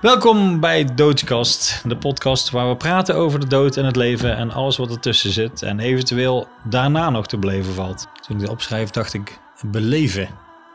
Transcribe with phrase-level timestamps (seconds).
[0.00, 4.50] Welkom bij Doodskast, de podcast waar we praten over de dood en het leven en
[4.50, 8.08] alles wat ertussen zit en eventueel daarna nog te beleven valt.
[8.20, 10.28] Toen ik dit opschrijf dacht ik beleven.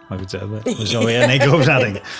[0.10, 2.02] Maar goed, we zo weer in één keer over nadenken.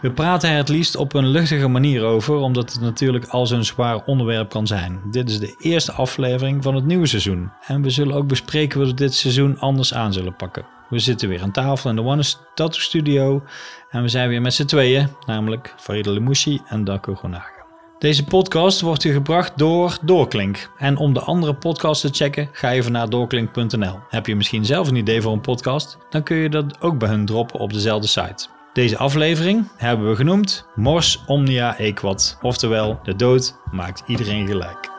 [0.00, 3.64] We praten er het liefst op een luchtige manier over, omdat het natuurlijk al zo'n
[3.64, 5.00] zwaar onderwerp kan zijn.
[5.10, 7.52] Dit is de eerste aflevering van het nieuwe seizoen.
[7.66, 10.64] En we zullen ook bespreken wat we dit seizoen anders aan zullen pakken.
[10.92, 12.22] We zitten weer aan tafel in de One
[12.54, 13.42] Tattoo Studio
[13.90, 17.64] en we zijn weer met z'n tweeën, namelijk Farida Lemouchi en Darko Gonaga.
[17.98, 20.70] Deze podcast wordt u gebracht door Doorklink.
[20.78, 23.98] En om de andere podcasts te checken, ga even naar doorklink.nl.
[24.08, 25.98] Heb je misschien zelf een idee voor een podcast?
[26.10, 28.46] Dan kun je dat ook bij hun droppen op dezelfde site.
[28.72, 34.90] Deze aflevering hebben we genoemd Mors Omnia Equat, oftewel de dood maakt iedereen gelijk.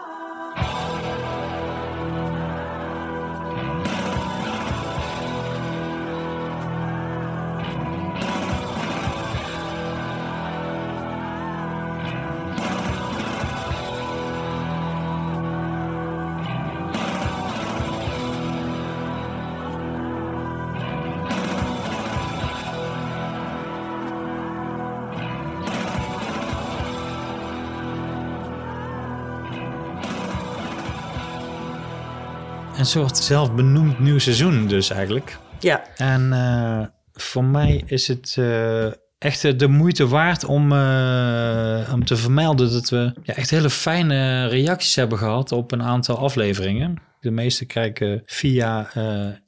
[32.84, 35.38] Een soort zelfbenoemd nieuw seizoen dus eigenlijk.
[35.60, 35.84] Ja.
[35.96, 38.86] En uh, voor mij is het uh,
[39.18, 44.48] echt de moeite waard om, uh, om te vermelden dat we ja, echt hele fijne
[44.48, 47.02] reacties hebben gehad op een aantal afleveringen.
[47.20, 48.90] De meeste kijken via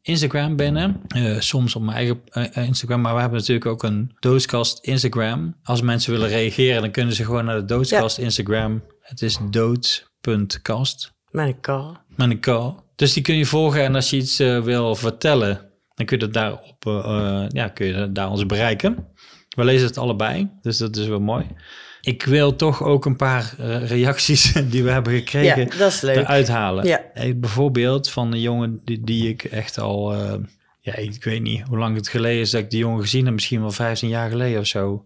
[0.02, 1.02] Instagram binnen.
[1.40, 2.22] soms op mijn eigen
[2.54, 3.02] Instagram.
[3.02, 5.56] Maar we hebben natuurlijk ook een doodskast Instagram.
[5.64, 8.24] Als mensen willen reageren, dan kunnen ze gewoon naar de doodskast ja.
[8.24, 8.84] Instagram.
[9.00, 11.14] Het is dood.kast.
[11.36, 11.68] Met een K.
[12.16, 12.74] Met een.
[12.96, 15.62] Dus die kun je volgen en als je iets uh, wil vertellen,
[15.96, 19.08] dan kun je, dat daarop, uh, ja, kun je daar ons bereiken.
[19.50, 21.46] We lezen het allebei, dus dat is wel mooi.
[22.02, 26.02] Ik wil toch ook een paar uh, reacties die we hebben gekregen ja, dat is
[26.02, 26.16] leuk.
[26.16, 26.86] eruit halen.
[26.86, 27.02] Ja.
[27.36, 30.16] Bijvoorbeeld van een jongen die, die ik echt al,
[30.80, 33.34] ja, ik weet niet hoe lang het geleden is dat ik die jongen gezien heb,
[33.34, 35.04] misschien wel 15 jaar geleden of zo.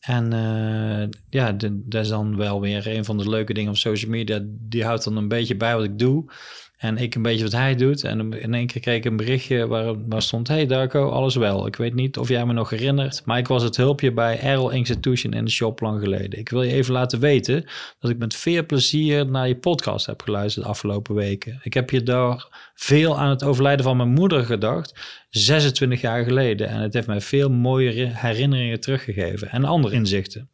[0.00, 4.10] En uh, ja, dat is dan wel weer een van de leuke dingen op social
[4.10, 4.40] media.
[4.44, 6.32] Die houdt dan een beetje bij wat ik doe.
[6.80, 8.04] En ik een beetje wat hij doet.
[8.04, 10.48] En in één keer kreeg ik een berichtje waar, waar stond...
[10.48, 11.66] Hey Darko, alles wel.
[11.66, 13.22] Ik weet niet of jij me nog herinnert...
[13.24, 16.38] maar ik was het hulpje bij Errol Institution in de shop lang geleden.
[16.38, 17.64] Ik wil je even laten weten...
[17.98, 21.60] dat ik met veel plezier naar je podcast heb geluisterd de afgelopen weken.
[21.62, 24.94] Ik heb je daar veel aan het overlijden van mijn moeder gedacht...
[25.30, 26.68] 26 jaar geleden.
[26.68, 29.50] En het heeft mij veel mooie herinneringen teruggegeven.
[29.50, 30.50] En andere inzichten.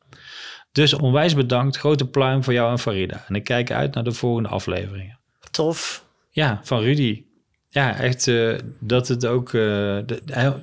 [0.72, 1.76] Dus onwijs bedankt.
[1.76, 3.24] Grote pluim voor jou en Farida.
[3.28, 5.18] En ik kijk uit naar de volgende afleveringen.
[5.50, 6.05] Tof.
[6.36, 7.24] Ja, van Rudy.
[7.68, 9.52] Ja, echt uh, dat het ook...
[9.52, 9.62] Uh,
[10.06, 10.22] de,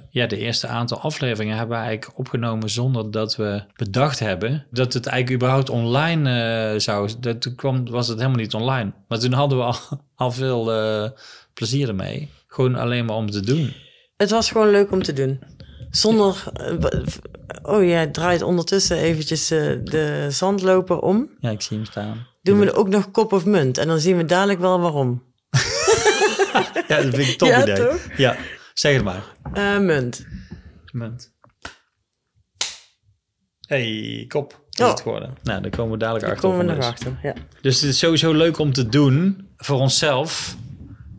[0.09, 2.69] ja, de eerste aantal afleveringen hebben we eigenlijk opgenomen...
[2.69, 6.29] zonder dat we bedacht hebben dat het eigenlijk überhaupt online
[6.73, 7.09] uh, zou...
[7.19, 8.93] Dat, toen kwam, was het helemaal niet online.
[9.07, 9.75] Maar toen hadden we al,
[10.15, 10.71] al veel
[11.53, 12.29] plezier ermee.
[12.47, 13.73] Gewoon alleen maar om te doen.
[14.17, 15.39] Het was gewoon leuk om te doen.
[15.89, 16.43] Zonder...
[17.63, 21.29] Oh ja, draait ondertussen eventjes de zandloper om.
[21.39, 22.27] Ja, ik zie hem staan.
[22.41, 23.77] Doen we er ook nog kop of munt.
[23.77, 25.32] En dan zien we dadelijk wel waarom.
[26.87, 27.75] ja, dat vind ik een top ja, idee.
[27.75, 28.07] Toch?
[28.17, 28.35] Ja,
[28.73, 29.23] zeg het maar.
[29.53, 30.25] Uh, munt.
[30.91, 31.33] Munt.
[33.67, 34.89] hey, kop is oh.
[34.89, 35.37] het geworden.
[35.43, 36.49] Nou, dan komen we dadelijk daar achter.
[36.49, 37.33] komen we nog achter, ja.
[37.61, 40.55] Dus het is sowieso leuk om te doen voor onszelf.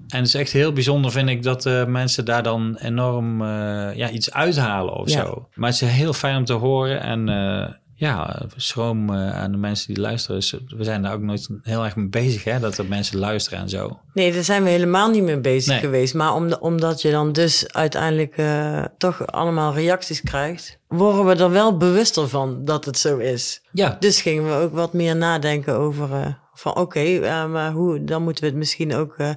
[0.09, 3.95] En het is echt heel bijzonder, vind ik, dat uh, mensen daar dan enorm uh,
[3.95, 5.25] ja, iets uithalen of ja.
[5.25, 5.49] zo.
[5.55, 7.01] Maar het is heel fijn om te horen.
[7.01, 7.29] En
[8.05, 10.37] ja, schroom aan de mensen die luisteren.
[10.37, 13.59] Dus we zijn daar ook nooit heel erg mee bezig, hè, dat er mensen luisteren
[13.59, 13.99] en zo.
[14.15, 15.81] Nee, daar zijn we helemaal niet mee bezig Nee.
[15.81, 16.15] geweest.
[16.15, 21.51] Maar om, omdat je dan dus uiteindelijk uh, toch allemaal reacties krijgt, worden we er
[21.51, 23.63] wel bewuster van dat het zo is.
[23.73, 27.73] Ja, Dus gingen we ook wat meer nadenken over uh, van oké, okay, uh, maar
[27.73, 29.37] hoe, dan moeten we het misschien ook uh, een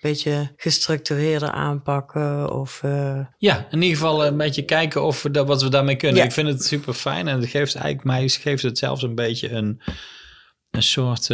[0.00, 2.52] beetje gestructureerder aanpakken.
[2.52, 3.20] Of, uh...
[3.38, 6.18] ja, in ieder geval een beetje kijken of we dat, wat we daarmee kunnen.
[6.18, 6.24] Ja.
[6.24, 9.50] Ik vind het super fijn en het geeft eigenlijk mij geeft het zelfs een beetje
[9.50, 9.82] een,
[10.70, 11.28] een soort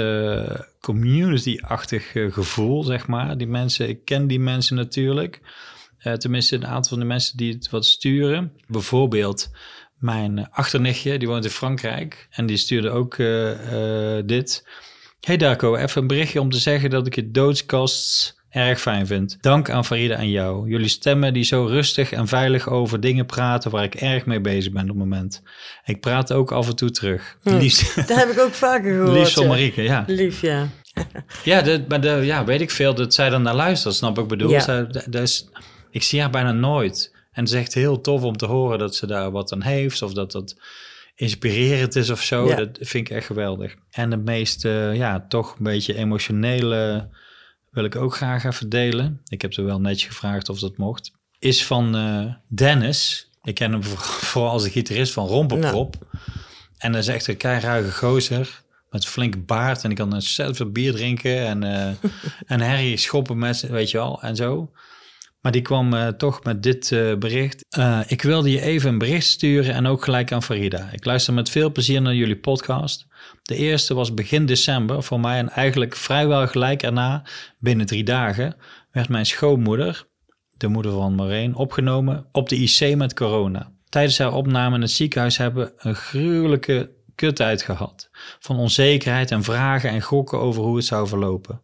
[0.81, 3.37] community-achtig gevoel, zeg maar.
[3.37, 5.41] Die mensen, ik ken die mensen natuurlijk.
[6.19, 8.53] Tenminste, een aantal van de mensen die het wat sturen.
[8.67, 9.51] Bijvoorbeeld
[9.95, 12.27] mijn achternichtje, die woont in Frankrijk.
[12.31, 13.17] En die stuurde ook
[14.27, 14.69] dit.
[15.23, 19.39] Hey Darko, even een berichtje om te zeggen dat ik je doodskast erg fijn vind.
[19.41, 20.69] Dank aan Farida en jou.
[20.69, 24.73] Jullie stemmen die zo rustig en veilig over dingen praten waar ik erg mee bezig
[24.73, 25.43] ben op het moment.
[25.85, 27.37] Ik praat ook af en toe terug.
[27.43, 27.57] Hm.
[27.63, 29.19] Liefst, dat heb ik ook vaker gehoord.
[29.19, 30.05] Liefst van Marieke, ja.
[30.07, 30.69] Lief, ja.
[31.45, 34.27] ja, de, maar de, ja, weet ik veel dat zij dan naar luistert, snap ik
[34.27, 34.51] bedoel.
[34.51, 34.61] Ja.
[34.61, 35.49] Zij, dus,
[35.91, 37.11] ik zie haar bijna nooit.
[37.33, 40.03] En het is echt heel tof om te horen dat ze daar wat aan heeft
[40.03, 40.57] of dat dat
[41.23, 42.47] inspirerend is of zo.
[42.49, 42.57] Ja.
[42.57, 43.75] Dat vind ik echt geweldig.
[43.91, 47.09] En de meest, eh, ja, toch een beetje emotionele
[47.71, 49.21] wil ik ook graag even delen.
[49.27, 51.11] Ik heb er wel netjes gevraagd of dat mocht.
[51.39, 53.31] Is van eh, Dennis.
[53.43, 55.95] Ik ken hem voor- vooral als de gitarist van Romperprop.
[56.79, 58.61] En dat is echt een keiruige gozer.
[58.91, 59.85] Met een flinke baard.
[59.85, 61.47] En ik kan zelf veel bier drinken.
[61.47, 61.93] En, eh
[62.53, 64.71] en Harry schoppen met, weet je wel, en zo.
[65.43, 67.65] Maar die kwam eh, toch met dit eh, bericht.
[67.69, 70.89] Eh, ik wilde je even een bericht sturen en ook gelijk aan Farida.
[70.93, 73.07] Ik luister met veel plezier naar jullie podcast.
[73.43, 77.25] De eerste was begin december voor mij en eigenlijk vrijwel gelijk erna,
[77.59, 78.57] binnen drie dagen,
[78.91, 80.07] werd mijn schoonmoeder,
[80.57, 83.73] de moeder van Marijn, opgenomen op de IC met corona.
[83.89, 88.09] Tijdens haar opname in het ziekenhuis hebben we een gruwelijke kuttijd gehad.
[88.39, 91.63] Van onzekerheid en vragen en gokken over hoe het zou verlopen.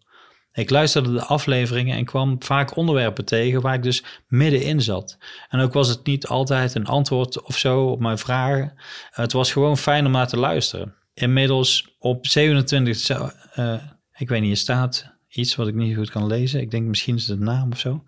[0.58, 5.18] Ik luisterde de afleveringen en kwam vaak onderwerpen tegen waar ik dus middenin zat.
[5.48, 8.72] En ook was het niet altijd een antwoord of zo op mijn vragen.
[9.10, 10.94] Het was gewoon fijn om naar te luisteren.
[11.14, 13.74] Inmiddels op 27, zo- eh,
[14.16, 16.60] ik weet niet, er staat iets wat ik niet goed kan lezen.
[16.60, 18.04] Ik denk misschien is het de naam of zo.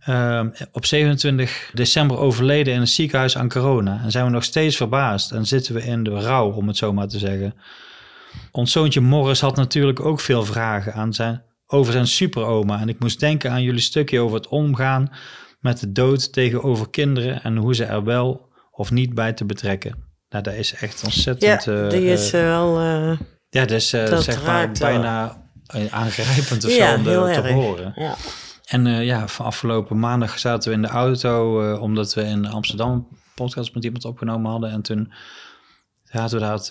[0.00, 4.00] Ehm, op 27 december overleden in een ziekenhuis aan corona.
[4.02, 6.92] En zijn we nog steeds verbaasd en zitten we in de rouw, om het zo
[6.92, 7.54] maar te zeggen.
[8.50, 12.80] Ons zoontje Morris had natuurlijk ook veel vragen aan zijn, over zijn superoma.
[12.80, 15.10] En ik moest denken aan jullie stukje over het omgaan
[15.60, 19.94] met de dood tegenover kinderen en hoe ze er wel of niet bij te betrekken.
[20.28, 21.66] Nou, dat is echt Ja, ontzettend.
[21.66, 22.78] eh, die is eh, eh, wel...
[22.80, 24.72] eh, ja, dat is dat zeg maar wel.
[24.78, 25.46] bijna
[25.90, 27.92] aangrijpend of Ja, zo om de- te horen.
[27.96, 28.14] ja.
[28.66, 33.06] En ja, van afgelopen maandag zaten we in de auto, omdat we in Amsterdam een
[33.34, 34.70] podcast met iemand opgenomen hadden.
[34.70, 35.12] En toen
[36.04, 36.70] zaten we daar het,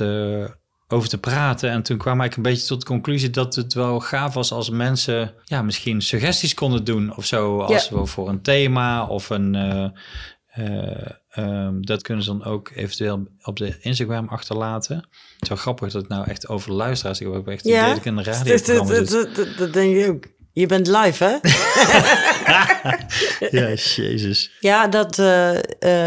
[0.92, 1.70] over te praten.
[1.70, 4.70] En toen kwam ik een beetje tot de conclusie dat het wel gaaf was als
[4.70, 7.60] mensen ja, misschien suggesties konden doen of zo.
[7.60, 9.56] Als we voor een thema of een.
[9.56, 9.90] eh,
[10.52, 14.96] eh, ehm, dat kunnen ze dan ook eventueel op de Instagram achterlaten.
[14.96, 17.22] Het is wel grappig dat ik nou echt over luisteraars.
[17.22, 20.26] Ik heb echt het ik in een dat, radioprogramma dat, dat, dat denk je ook.
[20.54, 21.36] Je bent live, hè?
[23.52, 24.52] Ja, jezus.
[24.60, 25.58] Ja, dat, eh,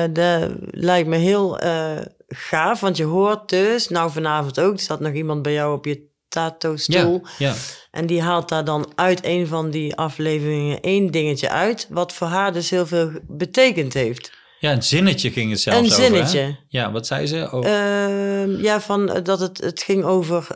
[0.04, 1.90] eh, dat lijkt me heel eh,
[2.28, 2.80] gaaf.
[2.80, 6.02] Want je hoort dus, nou vanavond ook, er zat nog iemand bij jou op je
[6.28, 7.22] tato-stoel.
[7.38, 7.54] ja.
[7.90, 11.86] En die haalt daar dan uit een van die afleveringen één dingetje uit.
[11.90, 14.32] Wat voor haar dus heel veel betekend heeft.
[14.60, 16.08] Ja, een zinnetje ging het zelfs Een over, hè?
[16.26, 16.56] zinnetje.
[16.68, 17.48] Ja, wat zei ze?
[17.52, 20.46] Oh, Ehm, ja, van, dat het, het ging over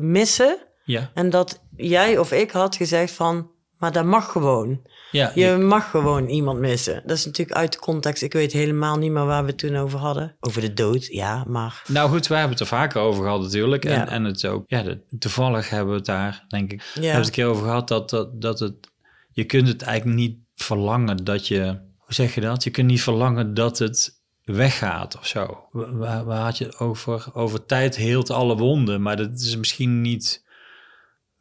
[0.00, 0.58] missen.
[0.84, 4.80] ja, En dat jij of ik had gezegd van, maar dat mag gewoon.
[5.10, 7.02] ja, Je mag gewoon iemand missen.
[7.06, 8.22] Dat is natuurlijk uit de context.
[8.22, 10.36] Ik weet helemaal niet meer waar we het toen over hadden.
[10.40, 11.82] Over de dood, ja, maar...
[11.88, 13.84] Nou goed, we hebben het er vaker over gehad natuurlijk.
[13.84, 14.08] En, Ja.
[14.08, 16.86] en het is ook, ja, de- toevallig hebben we het daar, denk ik, Ja.
[16.92, 18.74] hebben we het een keer over gehad dat, dat, dat het,
[19.32, 21.64] je kunt het eigenlijk niet verlangen dat je,
[21.98, 22.64] hoe zeg je dat?
[22.64, 25.58] Je kunt niet verlangen dat het weggaat of zo.
[25.72, 27.26] Waar, waar had je het over?
[27.32, 30.41] Over tijd heelt alle wonden, maar dat is misschien niet,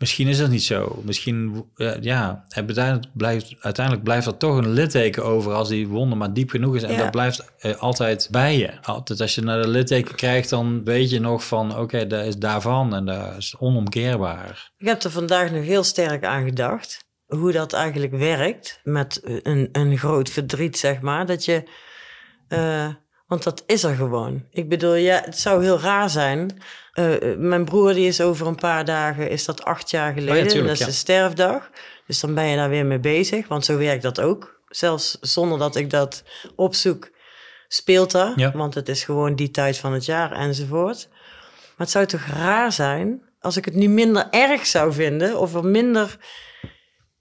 [0.02, 1.02] misschien is dat niet zo.
[1.06, 6.16] Misschien, eh, ja, uiteindelijk blijft, uiteindelijk blijft er toch een litteken over als die wonde
[6.16, 6.84] maar diep genoeg is.
[6.84, 6.98] En Ja.
[6.98, 8.70] dat blijft eh, altijd bij je.
[8.82, 12.38] Altijd als je naar de litteken krijgt, dan weet je nog van, oké, dat is
[12.38, 14.72] daarvan en dat is onomkeerbaar.
[14.78, 17.10] Ik heb er vandaag nog heel sterk aan gedacht.
[17.26, 18.80] Hoe dat eigenlijk werkt.
[18.84, 21.26] Met een, een groot verdriet, zeg maar.
[21.26, 21.64] Dat je...
[22.48, 22.88] eh,
[23.32, 24.44] want dat is er gewoon.
[24.52, 26.62] Ik bedoel, ja, het zou heel raar zijn.
[26.94, 30.48] Eh, mijn broer die is over een paar dagen, is dat acht jaar geleden.
[30.48, 30.86] tuurlijk, dat is ja.
[30.86, 31.70] de sterfdag.
[32.08, 33.48] Dus dan ben je daar weer mee bezig.
[33.48, 34.60] Want zo werkt dat ook.
[34.68, 36.24] Zelfs zonder dat ik dat
[36.56, 37.10] opzoek,
[37.68, 38.34] speelt dat.
[38.36, 38.52] Ja.
[38.52, 41.08] Want het is gewoon die tijd van het jaar enzovoort.
[41.12, 45.40] Maar het zou toch raar zijn als ik het nu minder erg zou vinden.
[45.40, 46.18] Of er minder...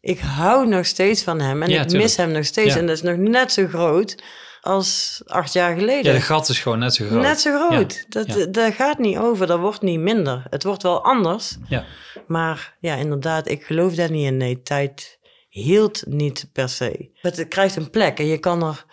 [0.01, 1.63] Ik hou nog steeds van hem.
[1.63, 2.03] En ik tuurlijk.
[2.03, 2.75] mis hem nog steeds.
[2.75, 4.17] En dat is nog net zo groot
[4.61, 6.13] als acht jaar geleden.
[6.13, 7.23] Ja, de gat is gewoon net zo groot.
[7.23, 7.95] Net zo groot.
[7.95, 8.47] Ja, Dat, ja.
[8.47, 10.47] dat gaat niet over, dat wordt niet minder.
[10.51, 11.57] Het wordt wel anders.
[11.69, 11.85] Ja.
[12.27, 14.37] Maar ja, inderdaad, ik geloof daar niet in.
[14.37, 17.11] Nee, tijd hield niet per se.
[17.15, 18.85] Het krijgt een plek en je kan er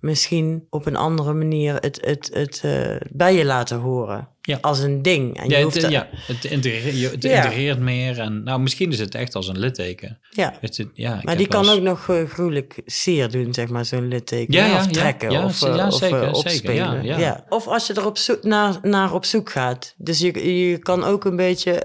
[0.00, 4.28] misschien op een andere manier het, het, het eh, bij je laten horen.
[4.46, 4.58] Ja.
[4.60, 5.36] Als een ding.
[5.40, 7.36] En je Ja, hoeft het, ja, het, integreert, je- het Ja.
[7.44, 8.18] integreert meer.
[8.18, 10.18] En, nou, misschien is het echt als een litteken.
[10.30, 10.54] ja.
[10.60, 14.54] Het, ja, Maar die kan ook nog eh, gruwelijk zeer doen, zeg maar, zo'n litteken.
[14.54, 15.44] Ja, of trekken.
[15.44, 16.32] Of, eh, of, eh, zeker.
[16.32, 17.04] opspelen.
[17.04, 17.44] Ja.
[17.48, 19.94] Of als je er op zoek naar, naar op zoek gaat.
[19.96, 21.82] Dus je, je kan ook een beetje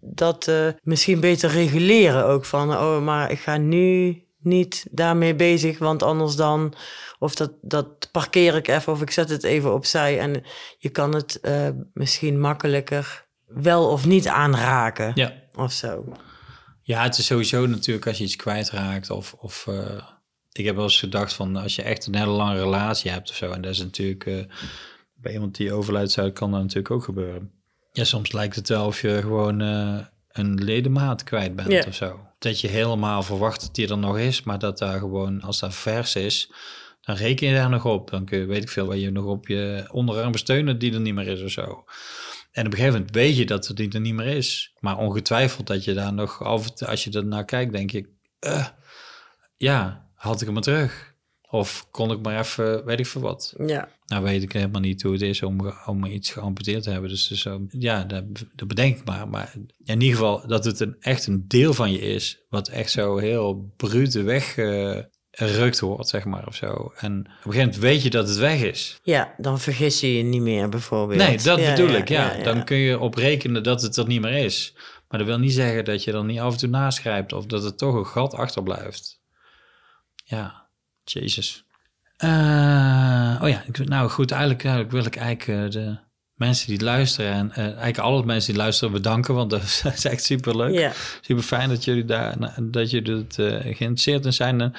[0.00, 0.50] dat
[0.82, 2.44] misschien beter reguleren ook.
[2.44, 6.74] Van, oh, maar ik ga nu niet daarmee bezig, want anders dan...
[7.18, 10.18] Of dat, dat parkeer ik even of ik zet het even opzij.
[10.18, 10.42] En
[10.78, 15.12] je kan het eh, misschien makkelijker wel of niet aanraken.
[15.14, 15.32] Ja.
[15.54, 16.04] Of zo.
[16.82, 19.32] Ja, het is sowieso natuurlijk als je iets kwijtraakt of...
[19.38, 20.02] of eh,
[20.52, 23.36] ik heb wel eens gedacht van als je echt een hele lange relatie hebt of
[23.36, 23.50] zo...
[23.50, 24.44] en dat is natuurlijk eh,
[25.14, 27.50] bij iemand die overlijdt zou, kan dat natuurlijk ook gebeuren.
[27.92, 29.60] Ja, soms lijkt het wel of je gewoon
[30.28, 31.84] een ledemaat kwijt bent Ja.
[31.88, 32.20] of zo.
[32.46, 35.74] Dat je helemaal verwacht dat die er nog is, maar dat daar gewoon, als dat
[35.74, 36.50] vers is,
[37.00, 38.10] dan reken je daar nog op.
[38.10, 41.00] Dan kun je, weet ik veel, waar je nog op je onderarm steunen die er
[41.00, 41.84] niet meer is of zo.
[42.50, 44.74] En op een gegeven moment weet je dat het die er niet meer is.
[44.80, 48.66] Maar ongetwijfeld dat je daar nog als je er naar kijkt, denk je, eh,
[49.56, 51.14] ja, had ik hem maar terug.
[51.56, 53.54] Of kon ik maar even, weet ik veel wat.
[53.66, 53.88] Ja.
[54.06, 57.10] Nou weet ik helemaal niet hoe het is om, om iets geamputeerd te hebben.
[57.10, 59.28] Dus, dus eh, ja, dat, dat bedenk ik maar.
[59.28, 59.52] Maar
[59.84, 62.38] in ieder geval dat het een, echt een deel van je is.
[62.48, 66.92] Wat echt zo heel brute weggerukt wordt, zeg maar, of zo.
[66.96, 69.00] En op een gegeven moment weet je dat het weg is.
[69.02, 71.18] ja, dan vergis je je niet meer bijvoorbeeld.
[71.18, 72.42] Nee, dat Ja, bedoel ja, ik, ja.
[72.42, 74.74] Dan kun je op rekenen dat het er niet meer is.
[75.08, 77.32] Maar dat wil niet zeggen dat je er niet af en toe naast grijpt...
[77.32, 79.20] of dat er toch een gat achterblijft.
[80.24, 80.65] Ja,
[81.12, 81.64] jezus.
[82.16, 85.96] Eh, oh ja, ik, nou goed, eigenlijk, eigenlijk wil ik eigenlijk eh, de
[86.36, 87.32] mensen die luisteren...
[87.32, 89.34] en eh, eigenlijk alle mensen die luisteren bedanken...
[89.34, 89.62] want dat
[89.94, 90.74] is echt superleuk.
[90.74, 90.92] Ja.
[91.20, 94.74] Super fijn dat jullie daar dat jullie het eh, geïnteresseerd in zijn.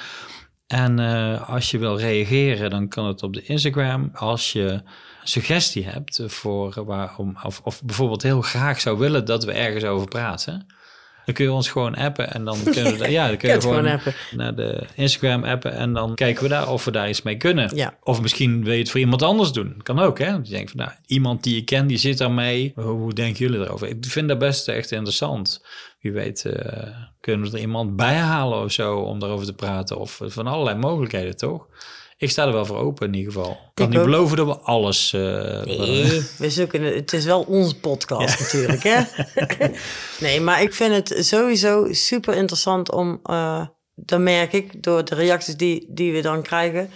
[0.66, 4.10] En, eh, als je wil reageren, dan kan het op de Instagram.
[4.14, 4.82] Als je
[5.22, 10.08] suggestie hebt voor waarom, of, of bijvoorbeeld heel graag zou willen dat we ergens over
[10.08, 10.66] praten.
[11.28, 14.00] Dan kun je ons gewoon appen en dan kunnen we, ja, dan kun je gewoon
[14.30, 17.76] naar de Instagram appen en dan kijken we daar of we daar iets mee kunnen.
[17.76, 17.94] Ja.
[18.02, 19.80] Of misschien wil je het voor iemand anders doen.
[19.82, 20.32] Kan ook, hè?
[20.32, 22.72] Want je denkt van, nou, iemand die je kent, die zit daarmee.
[22.74, 23.88] Hoe, hoe denken jullie erover?
[23.88, 25.64] Ik vind dat best echt interessant.
[26.00, 26.88] Wie weet eh,
[27.20, 29.98] kunnen we er iemand bij halen of zo om daarover te praten.
[29.98, 31.66] Of van allerlei mogelijkheden, toch?
[32.20, 33.50] Ik sta er wel voor open in ieder geval.
[33.50, 34.04] Ik kan Ik niet ook.
[34.04, 35.12] beloven dat we alles...
[35.12, 36.94] eh, Nee, we zoeken het.
[36.94, 39.00] Het is wel onze podcast natuurlijk, hè?
[40.26, 43.20] nee, maar ik vind het sowieso super interessant om...
[43.22, 43.66] eh
[44.00, 46.90] dan merk ik door de reacties die, die we dan krijgen...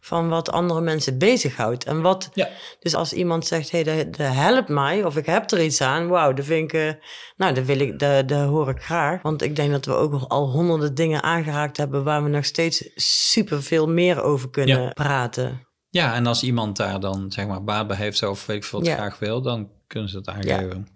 [0.00, 1.84] van wat andere mensen bezighoudt.
[1.84, 2.30] En wat...
[2.34, 2.48] Ja.
[2.80, 5.04] Dus als iemand zegt, hey, dat, dat helpt mij...
[5.04, 6.80] of ik heb er iets aan, wauw, dat vind ik...
[6.80, 6.92] eh,
[7.36, 9.22] nou, dat, wil ik, dat, dat hoor ik graag.
[9.22, 12.04] Want ik denk dat we ook nog al honderden dingen aangeraakt hebben...
[12.04, 14.90] waar we nog steeds super veel meer over kunnen Ja.
[14.90, 15.66] praten.
[15.90, 18.78] Ja, en als iemand daar dan zeg maar baat bij heeft of weet ik veel
[18.78, 18.94] wat Ja.
[18.94, 20.88] graag wil, dan kunnen ze het aangeven.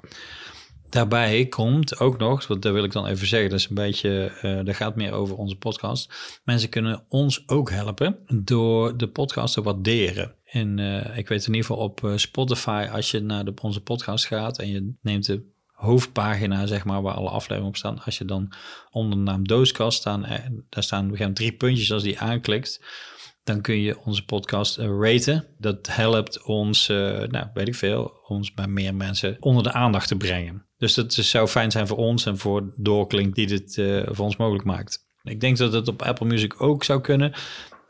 [0.92, 4.32] Daarbij komt ook nog, want dat wil ik dan even zeggen, dat is een beetje,
[4.64, 6.12] dat gaat meer over onze podcast.
[6.44, 10.34] Mensen kunnen ons ook helpen door de podcast te waarderen.
[10.44, 13.82] En eh, ik weet in ieder geval op eh, Spotify, als je naar de, onze
[13.82, 18.02] podcast gaat en je neemt de hoofdpagina, zeg maar, waar alle afleveringen op staan.
[18.04, 18.52] Als je dan
[18.90, 20.26] onder de naam Dooskast staan,
[20.68, 22.80] daar staan moment drie puntjes als die aanklikt
[23.44, 25.46] dan kun je onze podcast eh, raten.
[25.58, 30.08] Dat helpt ons, eh, nou weet ik veel, ons bij meer mensen onder de aandacht
[30.08, 30.66] te brengen.
[30.78, 34.36] Dus dat zou fijn zijn voor ons en voor Doorklink die dit eh, voor ons
[34.36, 35.10] mogelijk maakt.
[35.22, 37.32] Ik denk dat het op Apple Music ook zou kunnen,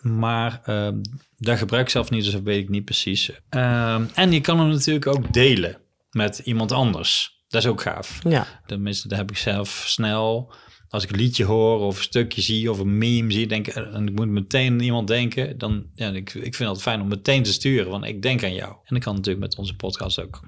[0.00, 1.00] maar ehm,
[1.36, 3.30] daar gebruik ik zelf niet, dus dat weet ik niet precies.
[3.48, 5.78] Ehm, en je kan hem natuurlijk ook delen
[6.10, 7.40] met iemand anders.
[7.48, 8.18] Dat is ook gaaf.
[8.28, 8.46] Ja.
[8.66, 10.52] Tenminste, dat heb ik zelf snel.
[10.92, 13.74] Als ik een liedje hoor of een stukje zie of een meme zie, denk ik,
[13.74, 17.08] en ik moet meteen aan iemand denken, dan ja, ik, ik vind het fijn om
[17.08, 18.70] meteen te sturen, want ik denk aan jou.
[18.70, 20.40] En dat kan natuurlijk met onze podcast ook.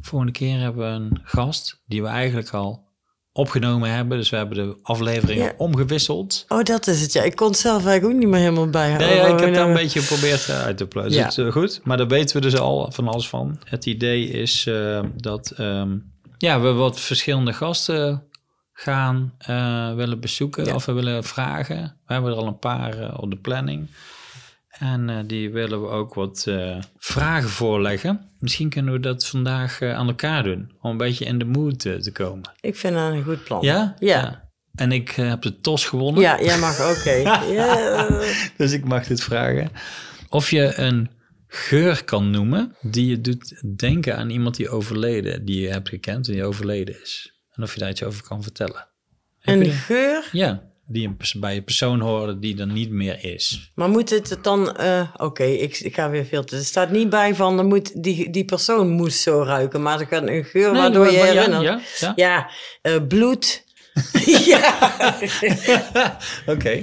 [0.00, 2.84] Volgende keer hebben we een gast die we eigenlijk al
[3.32, 4.18] opgenomen hebben.
[4.18, 5.54] Dus we hebben de afleveringen Ja.
[5.56, 6.44] omgewisseld.
[6.48, 7.12] Oh, dat is het.
[7.12, 9.08] Ja, ik kon het zelf eigenlijk ook niet meer helemaal bijhouden.
[9.08, 11.20] Nee, ja, ik heb daar een beetje geprobeerd eh, uit te pluizen.
[11.20, 11.26] Ja.
[11.26, 13.58] Dus, eh, goed, maar daar weten we dus al van alles van.
[13.64, 15.96] Het idee is eh, dat ehm,
[16.38, 18.22] ja, we wat verschillende gasten
[18.78, 20.74] gaan eh, willen bezoeken Ja.
[20.74, 21.96] of we willen vragen.
[22.06, 23.86] We hebben er al een paar eh, op de planning.
[24.68, 26.46] En eh, die willen we ook wat
[26.96, 28.30] vragen voorleggen.
[28.38, 30.72] Misschien kunnen we dat vandaag aan elkaar doen.
[30.80, 32.50] Om een beetje in de mood te komen.
[32.60, 33.62] Ik vind dat een goed plan.
[33.62, 33.94] Ja?
[33.98, 34.44] Ja.
[34.74, 36.22] En ik heb de TOS gewonnen.
[36.22, 37.10] Ja, jij mag, oké.
[37.54, 38.08] Ja,
[38.56, 39.70] Dus ik mag dit vragen.
[40.28, 41.10] Of je een
[41.48, 46.26] geur kan noemen die je doet denken aan iemand die overleden, die je hebt gekend
[46.26, 47.35] en die overleden is.
[47.56, 48.86] En of je daar iets over kan vertellen.
[49.40, 50.28] Heb een je- geur.
[50.32, 53.72] Ja, die een bij een persoon horen die er niet meer is.
[53.74, 54.76] Maar moet het dan...
[54.76, 56.56] eh, oké, ik, ik ga weer veel te...
[56.56, 59.82] Er staat niet bij van, moet, die, die persoon moest zo ruiken.
[59.82, 61.62] Maar er kan een geur waardoor je ja, herinnert.
[61.62, 62.50] Ja, ja, Ja,
[62.82, 63.64] eh, bloed.
[64.46, 64.78] ja.
[66.46, 66.80] Oké.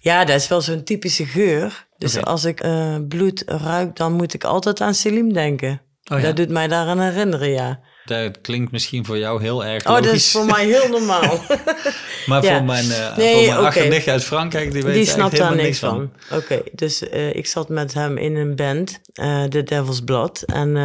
[0.00, 1.86] ja, dat is wel zo'n typische geur.
[1.98, 5.80] Dus als ik eh, bloed ruik, dan moet ik altijd aan Selim denken.
[6.12, 7.80] Oh ja, Dat doet mij daaraan herinneren, ja.
[8.04, 10.06] Dat klinkt misschien voor jou heel erg Oh, logisch.
[10.06, 11.40] dat is voor mij heel normaal.
[12.26, 12.56] Maar Ja.
[12.56, 15.78] voor mijn, Nee, voor mijn uit Frankrijk, die weet Die snapt echt daar helemaal niks
[15.78, 16.12] van.
[16.32, 20.42] Oké, dus eh, ik zat met hem in een band, eh The Devil's Blood.
[20.42, 20.76] En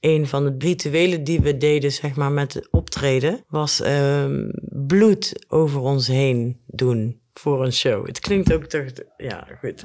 [0.00, 4.48] een van de rituelen die we deden, zeg maar, met het optreden, was ehm,
[4.86, 7.20] bloed over ons heen doen.
[7.32, 8.06] voor een show.
[8.06, 8.84] Het klinkt ook toch,
[9.16, 9.82] ja, goed.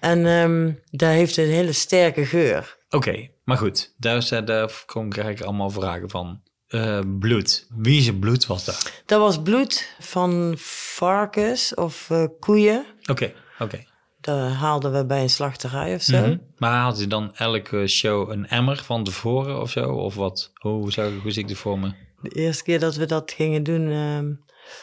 [0.00, 2.78] En ehm daar heeft een hele sterke geur.
[2.90, 3.94] Oké, maar goed.
[3.98, 6.40] Daar, is- daar kom ik eigenlijk allemaal vragen van.
[6.68, 7.66] Eh, bloed.
[7.76, 8.92] Wie zijn bloed was dat?
[9.06, 10.54] Dat was bloed van
[10.94, 12.84] varkens of eh, koeien.
[13.10, 13.84] Oké, oké.
[14.20, 16.20] Dat haalden we bij een slachterij of zo.
[16.20, 16.36] Mhm.
[16.56, 19.92] Maar had je dan elke show een emmer van tevoren of zo?
[19.92, 20.50] Of wat?
[20.54, 21.92] Hoe, zou, hoe zie ik dit voor me?
[22.22, 24.32] De eerste keer dat we dat gingen doen, ehm,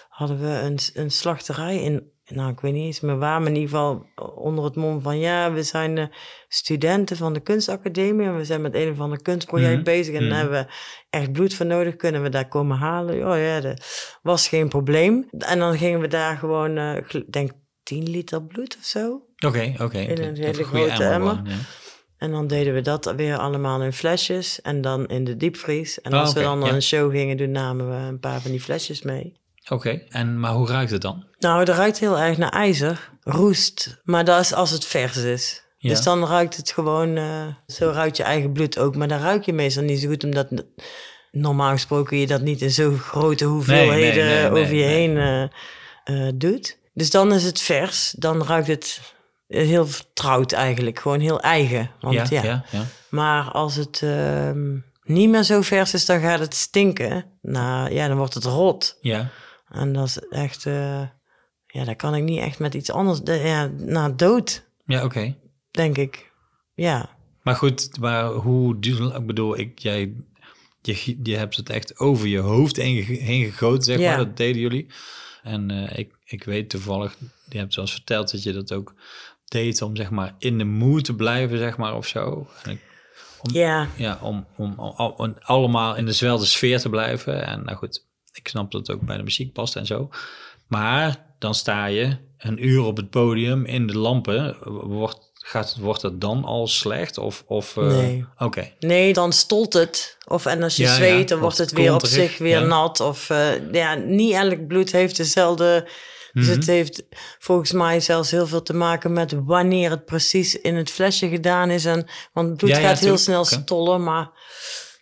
[0.10, 3.56] hadden we een, een slachterij in, nou ik weet niet eens meer waar, maar in
[3.56, 4.06] ieder geval
[4.36, 6.06] onder het mom van ja, we zijn eh,
[6.48, 9.84] studenten van de kunstacademie en we zijn met een of ander kunstproject Mhm.
[9.84, 10.74] bezig en daar hebben we
[11.10, 13.16] echt bloed voor nodig, kunnen we daar komen halen?
[13.32, 13.86] Oh ja, dat
[14.22, 15.28] was geen probleem.
[15.38, 17.52] En dan gingen we daar gewoon, eh, ik denk
[17.84, 19.22] 10 liter bloed of zo.
[19.46, 19.98] Oké, oké.
[20.00, 21.42] In een hele dat grote emmer.
[21.46, 21.56] ja.
[22.18, 26.02] En dan deden we dat weer allemaal in flesjes en dan in de diepvries.
[26.02, 26.74] En Ah, als we dan ja.
[26.74, 29.34] een show gingen doen, namen we een paar van die flesjes mee.
[29.70, 31.26] Oké, en maar hoe ruikt het dan?
[31.40, 34.02] Nou, het ruikt heel erg naar ijzer, roest.
[34.04, 35.64] Maar dat is als het vers is.
[35.78, 35.90] Ja.
[35.90, 38.96] Dus dan ruikt het gewoon, eh, zo ruikt je eigen bloed ook.
[38.96, 40.48] Maar dan ruik je meestal niet zo goed, omdat
[41.32, 45.44] normaal gesproken je dat niet in zo'n grote hoeveelheden nee, nee, over je heen eh,
[46.04, 46.78] eh, doet.
[46.94, 49.02] Dus dan is het vers, dan ruikt het
[49.48, 51.92] heel vertrouwd eigenlijk, gewoon heel eigen.
[52.00, 52.86] Want ja, ja, ja, ja.
[53.10, 57.26] maar als het ehm, niet meer zo vers is, dan gaat het stinken.
[57.42, 58.98] Nou ja, dan wordt het rot.
[59.02, 59.30] Ja,
[59.70, 61.02] En dat is echt, eh,
[61.68, 65.36] ja, daar kan ik niet echt met iets anders, de- ja, nou, dood, ja oké.
[65.72, 66.32] denk ik.
[66.74, 67.10] Ja,
[67.44, 68.78] Maar goed, maar hoe,
[69.16, 70.14] ik bedoel, ik, jij,
[70.82, 74.10] je, je hebt het echt over je hoofd heen, ge- heen gegoten, zeg Ja.
[74.10, 74.18] maar.
[74.26, 74.88] Dat deden jullie.
[75.44, 77.16] En eh, ik, ik weet toevallig,
[77.50, 78.94] je hebt zelfs verteld dat je dat ook
[79.46, 82.48] deed om, zeg maar, in de mood te blijven, zeg maar, of zo.
[82.64, 82.82] En ik,
[83.52, 87.46] ja, ja, om, om, om, om allemaal in dezelfde sfeer te blijven.
[87.46, 88.06] En nou goed,
[88.38, 90.10] ik snap dat het ook bij de muziek past en zo.
[90.68, 94.58] Maar dan sta je een uur op het podium in de lampen.
[94.88, 97.18] Wordt, gaat, wordt het dan al slecht?
[97.18, 98.26] Of, of, eh, Nee.
[98.38, 100.18] Oké, nee, dan stolt het.
[100.28, 102.66] Of en als je Ja, ja, zweet, dan wordt het weer op zich weer ja.
[102.66, 103.00] nat.
[103.00, 105.90] Of eh, ja, niet elk bloed heeft dezelfde...
[106.34, 106.56] Dus Mhm.
[106.56, 107.04] het heeft
[107.40, 111.70] volgens mij zelfs heel veel te maken met wanneer het precies in het flesje gedaan
[111.70, 111.86] is.
[111.86, 114.30] En, want het bloed gaat heel snel stollen, maar...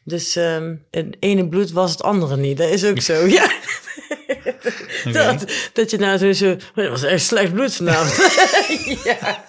[0.05, 2.57] Dus ehm, het ene bloed was het andere niet.
[2.57, 3.51] Dat is ook zo, ja.
[5.11, 6.55] Dat, dat je nou zo.
[6.75, 8.33] Dat was echt slecht bloed vanavond.
[9.03, 9.45] ja.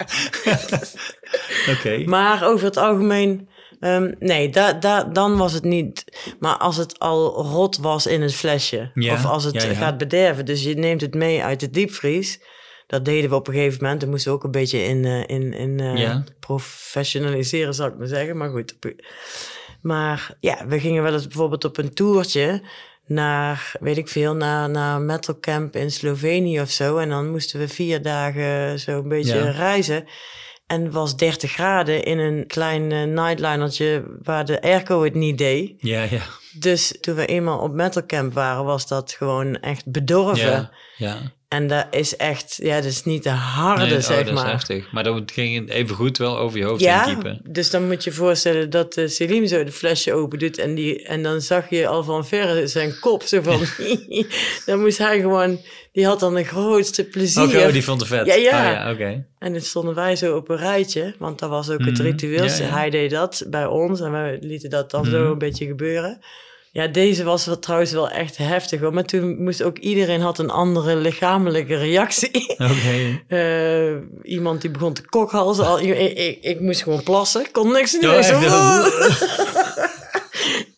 [1.70, 2.02] Oké.
[2.04, 3.48] Maar over het algemeen...
[3.80, 6.04] ehm, nee, da, da, dan was het niet...
[6.40, 8.90] Maar als het al rot was in het flesje...
[8.94, 9.74] Ja, of als het ja, ja.
[9.74, 10.44] gaat bederven...
[10.44, 12.40] dus je neemt het mee uit de diepvries...
[12.86, 14.00] dat deden we op een gegeven moment.
[14.00, 18.06] Dan moesten we ook een beetje in, eh, in, in eh, professionaliseren, zou ik maar
[18.06, 18.36] zeggen.
[18.36, 18.76] Maar goed.
[19.80, 22.62] Maar ja, we gingen wel eens bijvoorbeeld op een toertje...
[23.06, 26.96] naar, weet ik veel, naar, naar Metal Camp in Slovenië of zo.
[26.96, 29.50] En dan moesten we vier dagen zo een beetje Ja.
[29.50, 30.04] reizen...
[30.66, 35.38] En het was 30 graden in een klein eh, nightlinertje waar de airco het niet
[35.38, 35.74] deed.
[35.78, 36.20] Ja, ja.
[36.58, 40.46] Dus toen we eenmaal op metal camp waren, was dat gewoon echt bedorven.
[40.46, 41.18] Ja, ja.
[41.48, 44.32] En dat is echt, ja, dat is niet de harde, Nee, oh, zeg dat is
[44.32, 44.50] maar.
[44.50, 44.92] heftig.
[44.92, 47.40] Maar dan ging even goed wel over je hoofd heen Ja, kiepen.
[47.48, 51.02] dus dan moet je voorstellen dat uh, Selim zo de flesje open doet en, die,
[51.06, 53.60] en dan zag je al van verre zijn kop zo van...
[54.66, 55.60] dan moest hij gewoon...
[55.92, 57.42] Die had dan de grootste plezier.
[57.44, 58.26] Oké, oh, die vond het vet.
[58.26, 58.66] Ja, ja.
[58.66, 59.24] Oh, ja oké.
[59.38, 62.44] En dan stonden wij zo op een rijtje, want dat was ook het Mhm, ritueel.
[62.44, 62.64] ja, ja.
[62.64, 65.30] Hij deed dat bij ons en wij lieten dat dan zo Mhm.
[65.30, 66.20] een beetje gebeuren.
[66.76, 68.94] Ja, deze was wel, trouwens wel echt heftig hoor.
[68.94, 72.54] Maar toen moest ook iedereen had een andere lichamelijke reactie.
[72.72, 73.22] Oké.
[73.28, 75.66] Eh, iemand die begon te kokhalzen.
[75.66, 77.50] Al, ik, ik, ik moest gewoon plassen.
[77.52, 78.10] Kon niks doen.
[78.10, 78.40] Oh, zo,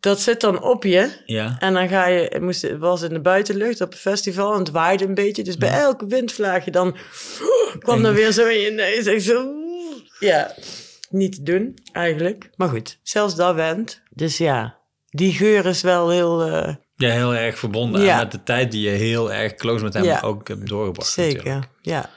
[0.00, 1.11] dat zit dan op je.
[1.26, 1.56] Ja.
[1.58, 4.58] En dan ga je, het moest, het was in de buitenlucht op een festival en
[4.58, 5.42] het waaide een beetje.
[5.42, 6.96] Dus bij elke windvlaagje dan
[7.84, 9.24] kwam er weer zo in je neus.
[9.24, 9.46] Zo,
[10.18, 10.54] ja,
[11.11, 12.50] niet te doen eigenlijk.
[12.56, 14.00] Maar goed, zelfs dat went.
[14.11, 14.77] Dus ja,
[15.10, 18.18] die geur is wel heel, eh, Ja, heel erg verbonden Ja.
[18.18, 20.20] met de tijd die je heel erg close met hem Ja.
[20.20, 21.16] ook hebt doorgebracht.
[21.16, 21.44] natuurlijk.
[21.46, 21.68] zeker.
[21.82, 22.10] Ja.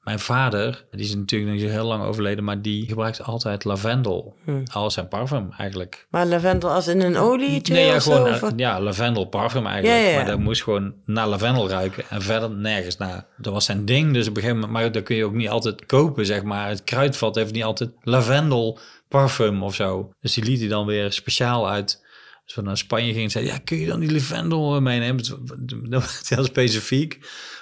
[0.00, 3.64] Mijn vader, die is natuurlijk nog niet zo heel lang overleden, maar die gebruikt altijd
[3.64, 4.62] lavendel Hm.
[4.72, 6.06] als zijn parfum eigenlijk.
[6.10, 8.42] Maar lavendel als in een olietje Nee, ja, zo, gewoon wat?
[8.52, 9.98] eh, ja, lavendel parfum eigenlijk.
[10.00, 10.16] Ja, ja, ja.
[10.16, 13.26] Maar dat moest gewoon naar lavendel ruiken en verder nergens naar.
[13.36, 15.48] Dat was zijn ding, dus op een gegeven moment, maar dat kun je ook niet
[15.48, 16.68] altijd kopen, zeg maar.
[16.68, 20.10] Het kruidvat heeft niet altijd lavendel parfum of zo.
[20.20, 22.04] Dus die liet hij dan weer speciaal uit.
[22.46, 25.24] Als we naar Spanje gingen, zei ja, kun je dan die lavendel eh, meenemen?
[25.90, 27.18] Dat was heel specifiek.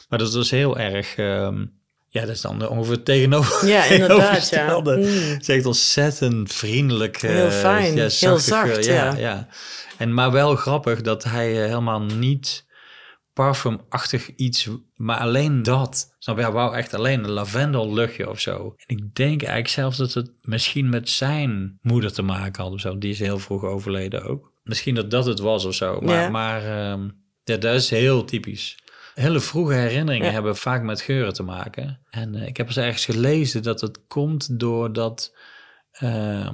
[0.09, 1.17] Maar dat was heel erg...
[1.17, 1.65] ehm,
[2.09, 3.69] ja, dat is dan ongeveer tegenover.
[3.69, 4.81] Ja, inderdaad, ja.
[4.81, 4.87] Mm.
[4.97, 7.23] Het is echt ontzettend vriendelijk.
[7.23, 9.17] eh, Heel fijn, heel zachte zacht, ja.
[9.17, 9.49] ja.
[9.99, 12.65] En maar wel grappig dat hij eh, helemaal niet
[13.33, 16.15] parfumachtig iets, maar alleen dat.
[16.19, 16.43] Snap je?
[16.43, 18.75] Hij wou echt alleen een lavendelluchtje of zo.
[18.87, 22.81] En ik denk eigenlijk zelfs dat het misschien met zijn moeder te maken had of
[22.81, 22.99] zo.
[22.99, 24.53] Die is heel vroeg overleden ook.
[24.65, 26.01] Misschien dat dat het was of zo.
[26.01, 26.29] Maar, Ja.
[26.29, 27.09] maar ehm,
[27.45, 28.79] ja, dat is heel typisch.
[29.15, 30.33] Hele vroege herinneringen Ja.
[30.33, 32.01] hebben vaak met geuren te maken.
[32.11, 35.35] En eh, ik heb eens ergens gelezen dat het komt doordat...
[35.91, 36.49] eh,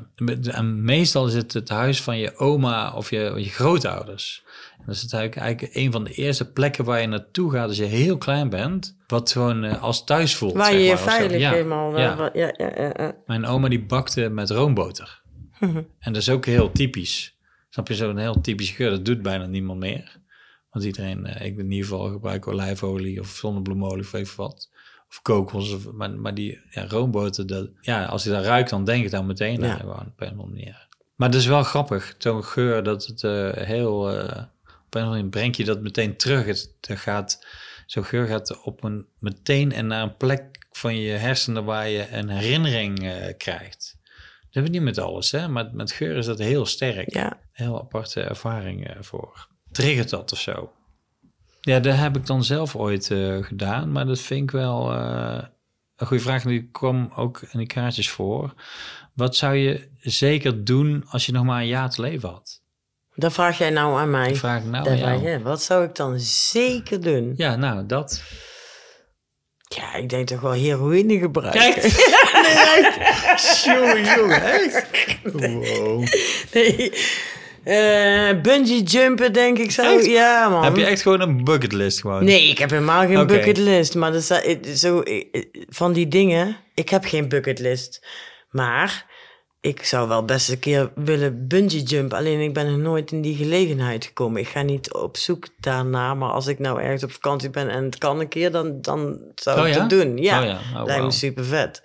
[0.50, 4.42] en meestal is het het huis van je oma of je, je grootouders.
[4.78, 7.68] En dat is het eigenlijk, eigenlijk een van de eerste plekken waar je naartoe gaat
[7.68, 8.96] als je heel klein bent.
[9.06, 10.52] Wat gewoon eh, als thuis voelt.
[10.54, 11.98] Waar zeg je je veilig Ja, helemaal...
[11.98, 12.16] ja.
[12.16, 12.30] Ja.
[12.32, 13.14] Ja, ja, ja, ja.
[13.26, 15.22] Mijn oma die bakte met roomboter.
[15.98, 17.38] En dat is ook heel typisch.
[17.70, 18.90] Snap je, zo'n heel typische geur.
[18.90, 20.18] Dat doet bijna niemand meer.
[20.70, 24.70] Want iedereen, eh, ik in ieder geval gebruik olijfolie of zonnebloemolie of even wat.
[25.08, 25.72] Of kokos.
[25.72, 29.10] Of, maar, maar die ja, roomboter, dat, ja, als je daar ruikt, dan denk ik
[29.10, 29.72] daar meteen Ja.
[29.72, 29.78] aan.
[29.78, 30.88] Gewoon, op een of andere manier.
[31.16, 32.14] Maar het is wel grappig.
[32.18, 34.10] Zo'n geur, dat het eh, heel...
[34.10, 36.46] eh, op een of andere manier brengt je dat meteen terug.
[36.46, 37.46] Het, het gaat,
[37.86, 42.08] zo'n geur gaat op een, meteen en naar een plek van je hersenen waar je
[42.12, 42.98] een herinnering
[43.36, 43.98] krijgt.
[44.02, 45.48] Dat hebben we niet met alles, hè?
[45.48, 47.14] maar met geur is dat heel sterk.
[47.14, 47.38] ja.
[47.60, 49.48] Heel aparte ervaring eh, voor.
[49.72, 50.72] Triggert dat of zo?
[51.60, 55.42] Ja, dat heb ik dan zelf ooit eh, gedaan, maar dat vind ik wel eh,
[55.96, 56.42] een goede vraag.
[56.42, 58.54] Die kwam ook in die kaartjes voor.
[59.14, 62.60] Wat zou je zeker doen als je nog maar een jaar te leven had?
[63.14, 64.28] Dat vraag jij nou aan mij.
[64.28, 65.22] Die vraag ik nou Dat aan vraag jou.
[65.22, 65.40] jij.
[65.40, 67.32] Wat zou ik dan zeker doen?
[67.36, 68.22] Ja, nou, dat.
[69.76, 71.60] Ja, ik denk toch wel heroïne gebruiken.
[72.40, 73.64] Nee, echt?
[73.64, 74.86] Jongen, jongen, echt?
[75.32, 76.06] Wow.
[76.52, 76.92] Nee.
[77.64, 79.82] Eh, bungee jumpen, denk ik zo.
[79.82, 80.06] Echt?
[80.06, 80.64] Ja, man.
[80.64, 82.24] Heb je echt gewoon een bucketlist gewoon?
[82.24, 83.94] Nee, ik heb helemaal geen bucketlist.
[83.94, 85.24] Maar dat is, eh, zo, eh,
[85.68, 88.06] van die dingen, ik heb geen bucketlist.
[88.50, 89.06] Maar
[89.60, 92.18] ik zou wel best een keer willen bungee jumpen.
[92.18, 94.40] Alleen ik ben nog nooit in die gelegenheid gekomen.
[94.40, 96.14] Ik ga niet op zoek daarna.
[96.14, 99.18] Maar als ik nou ergens op vakantie ben en het kan een keer, dan, dan
[99.34, 99.80] zou Oh ik ja?
[99.80, 100.16] dat doen.
[100.16, 101.82] Ja, Oh ja, oh, lijkt me super vet.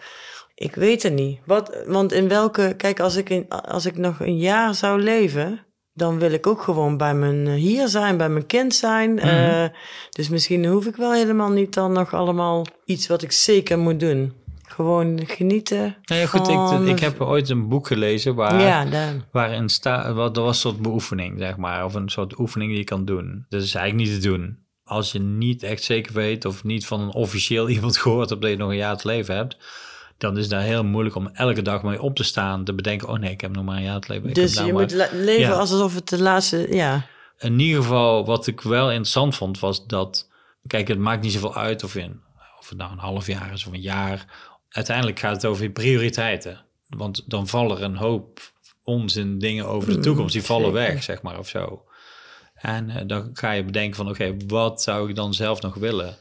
[0.56, 1.40] Ik weet het niet.
[1.46, 2.74] Wat, want in welke...
[2.78, 5.60] Kijk, als ik, in, als ik nog een jaar zou leven...
[5.94, 9.14] dan wil ik ook gewoon bij mijn eh, hier zijn, bij mijn kind zijn.
[9.14, 9.26] Mhm.
[9.26, 9.66] Eh,
[10.10, 14.00] dus misschien hoef ik wel helemaal niet dan nog allemaal iets wat ik zeker moet
[14.00, 14.34] doen.
[14.68, 16.88] Gewoon genieten Nou ja, goed, van...
[16.88, 20.72] ik, ik heb ooit een boek gelezen waar, Ja, waarin staat, wat, er was een
[20.72, 23.46] soort beoefening, zeg maar, of een soort oefening die je kan doen.
[23.50, 24.58] Dat is eigenlijk niet te doen.
[24.84, 28.52] Als je niet echt zeker weet of niet van een officieel iemand gehoord hebt dat
[28.52, 29.58] je nog een jaar te leven hebt,
[30.18, 33.18] dan is dat heel moeilijk om elke dag mee op te staan, te bedenken, oh
[33.20, 34.34] nee, ik heb nog maar een jaar te leven.
[34.34, 35.52] Dus je moet leven Ja.
[35.52, 36.68] alsof het de laatste...
[36.70, 37.06] Ja,
[37.38, 40.30] In ieder geval, wat ik wel interessant vond, was dat...
[40.68, 42.22] Kijk, het maakt niet zoveel uit of, een-
[42.60, 44.26] of het nou een half jaar is of een jaar.
[44.70, 46.64] Uiteindelijk gaat het over je prioriteiten.
[46.90, 48.40] Want dan vallen er een hoop
[48.84, 50.34] onzin dingen over de toekomst.
[50.34, 50.92] Die vallen zeker.
[50.94, 51.84] weg, zeg maar, of zo.
[52.56, 56.18] En eh, dan ga je bedenken van, oké, wat zou ik dan zelf nog willen?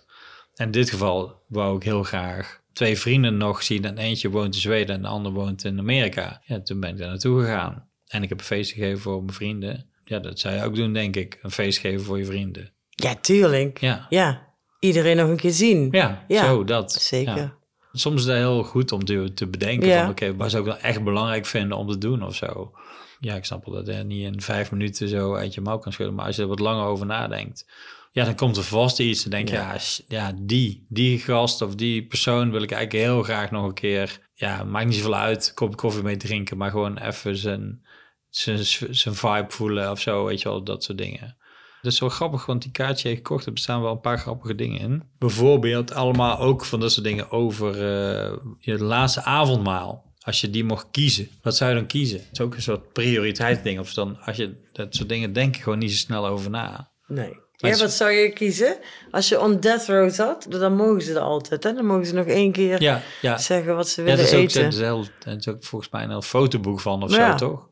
[0.54, 3.84] En in dit geval wou ik heel graag twee vrienden nog zien.
[3.84, 6.40] En eentje woont in Zweden en de ander woont in Amerika.
[6.44, 7.88] Ja, toen ben ik daar naartoe gegaan.
[8.06, 9.87] En ik heb een feest gegeven voor mijn vrienden.
[10.04, 11.38] Ja, dat zou je ook doen, denk ik.
[11.42, 12.72] Een feest geven voor je vrienden.
[12.88, 13.80] ja tuurlijk.
[13.80, 14.46] Ja, Ja,
[14.80, 15.88] iedereen nog een keer zien.
[15.90, 16.92] ja, Ja, zo dat.
[16.92, 17.37] Zeker.
[17.37, 17.54] Ja.
[17.92, 20.00] Soms is dat heel goed om te, te bedenken Ja.
[20.00, 20.10] van...
[20.10, 22.72] oké, wat zou ik dan echt belangrijk vinden om te doen of zo.
[23.18, 25.92] Ja, ik snap wel dat je niet in vijf minuten zo uit je mouw kan
[25.92, 26.14] schudden.
[26.14, 27.66] Maar als je er wat langer over nadenkt...
[28.14, 29.22] ja, dan komt er vast iets.
[29.22, 33.05] Dan denk je, ja, sh- ja die, die gast of die persoon wil ik eigenlijk
[33.05, 34.20] heel graag nog een keer...
[34.35, 36.57] ja, maakt niet zoveel uit, kopje koffie mee drinken...
[36.57, 37.87] maar gewoon even zijn,
[38.29, 41.37] zijn, zijn vibe voelen of zo, weet je wel, dat soort dingen.
[41.83, 44.55] Dat is wel grappig, want die kaartje heeft gekocht, er bestaan wel een paar grappige
[44.55, 45.03] dingen in.
[45.18, 50.12] Bijvoorbeeld allemaal ook van dat soort dingen over eh, je laatste avondmaal.
[50.20, 52.18] Als je die mocht kiezen, wat zou je dan kiezen?
[52.18, 53.79] Het is ook een soort prioriteitsding.
[53.79, 56.92] Of dan, als je dat soort dingen denk je gewoon niet zo snel over na.
[57.07, 57.42] Nee.
[57.72, 58.77] Ja, wat zou je kiezen?
[59.11, 61.62] Als je on death row zat, dan mogen ze er altijd.
[61.64, 61.72] Hè?
[61.72, 63.38] Dan mogen ze nog één keer Ja, ja.
[63.38, 64.62] zeggen wat ze Ja, willen dat is, ook, eten.
[64.62, 67.38] dat, is heel, dat is ook volgens mij een fotoboek van of Ja.
[67.38, 67.68] zo, toch?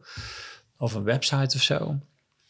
[0.78, 1.96] Of een website of zo.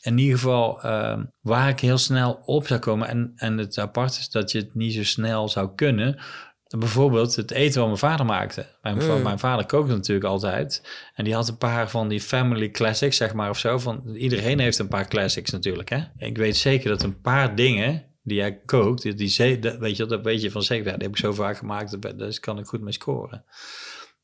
[0.00, 3.09] In ieder geval, ehm, waar ik heel snel op zou komen...
[3.09, 6.20] En, en het apart is dat je het niet zo snel zou kunnen...
[6.78, 8.66] Bijvoorbeeld het eten wat mijn vader maakte.
[8.82, 9.22] Mijn, Mm.
[9.22, 10.88] mijn vader kookte natuurlijk altijd.
[11.14, 13.78] En die had een paar van die family classics, zeg maar, of zo.
[13.78, 16.00] Van, iedereen heeft een paar classics natuurlijk, hè.
[16.16, 19.02] Ik weet zeker dat een paar dingen die hij kookt...
[19.02, 20.87] Die, dat, weet je, dat weet je van zeker.
[20.87, 23.44] Ja, die heb ik zo vaak gemaakt, daar dus kan ik goed mee scoren.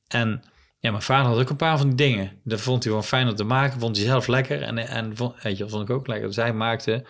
[0.08, 0.42] En
[0.78, 2.40] ja, mijn vader had ook een paar van die dingen.
[2.44, 3.80] Dat vond hij gewoon fijn om te maken.
[3.80, 4.62] Vond hij zelf lekker.
[4.62, 6.26] En, en vond, weet je, dat vond ik ook lekker.
[6.26, 7.04] Dus hij maakte,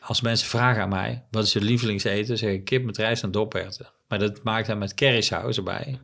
[0.00, 1.24] als mensen vragen aan mij...
[1.30, 2.38] wat is je lievelingseten?
[2.38, 3.96] Zeg ik kip met rijst en doperwten.
[4.08, 6.00] Maar dat maakte hij met currysaus erbij.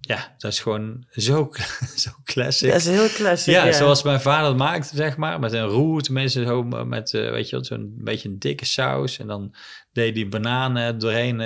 [0.00, 1.50] Ja, dat is gewoon zo,
[2.04, 2.70] zo classic.
[2.70, 3.54] Dat is heel classic.
[3.54, 5.40] ja, Ja, zoals mijn vader het maakte, zeg maar.
[5.40, 9.18] Met een roer, tenminste zo met, eh, weet je wel, zo'n beetje een dikke saus.
[9.18, 9.54] En dan
[9.92, 11.40] deed die bananen doorheen.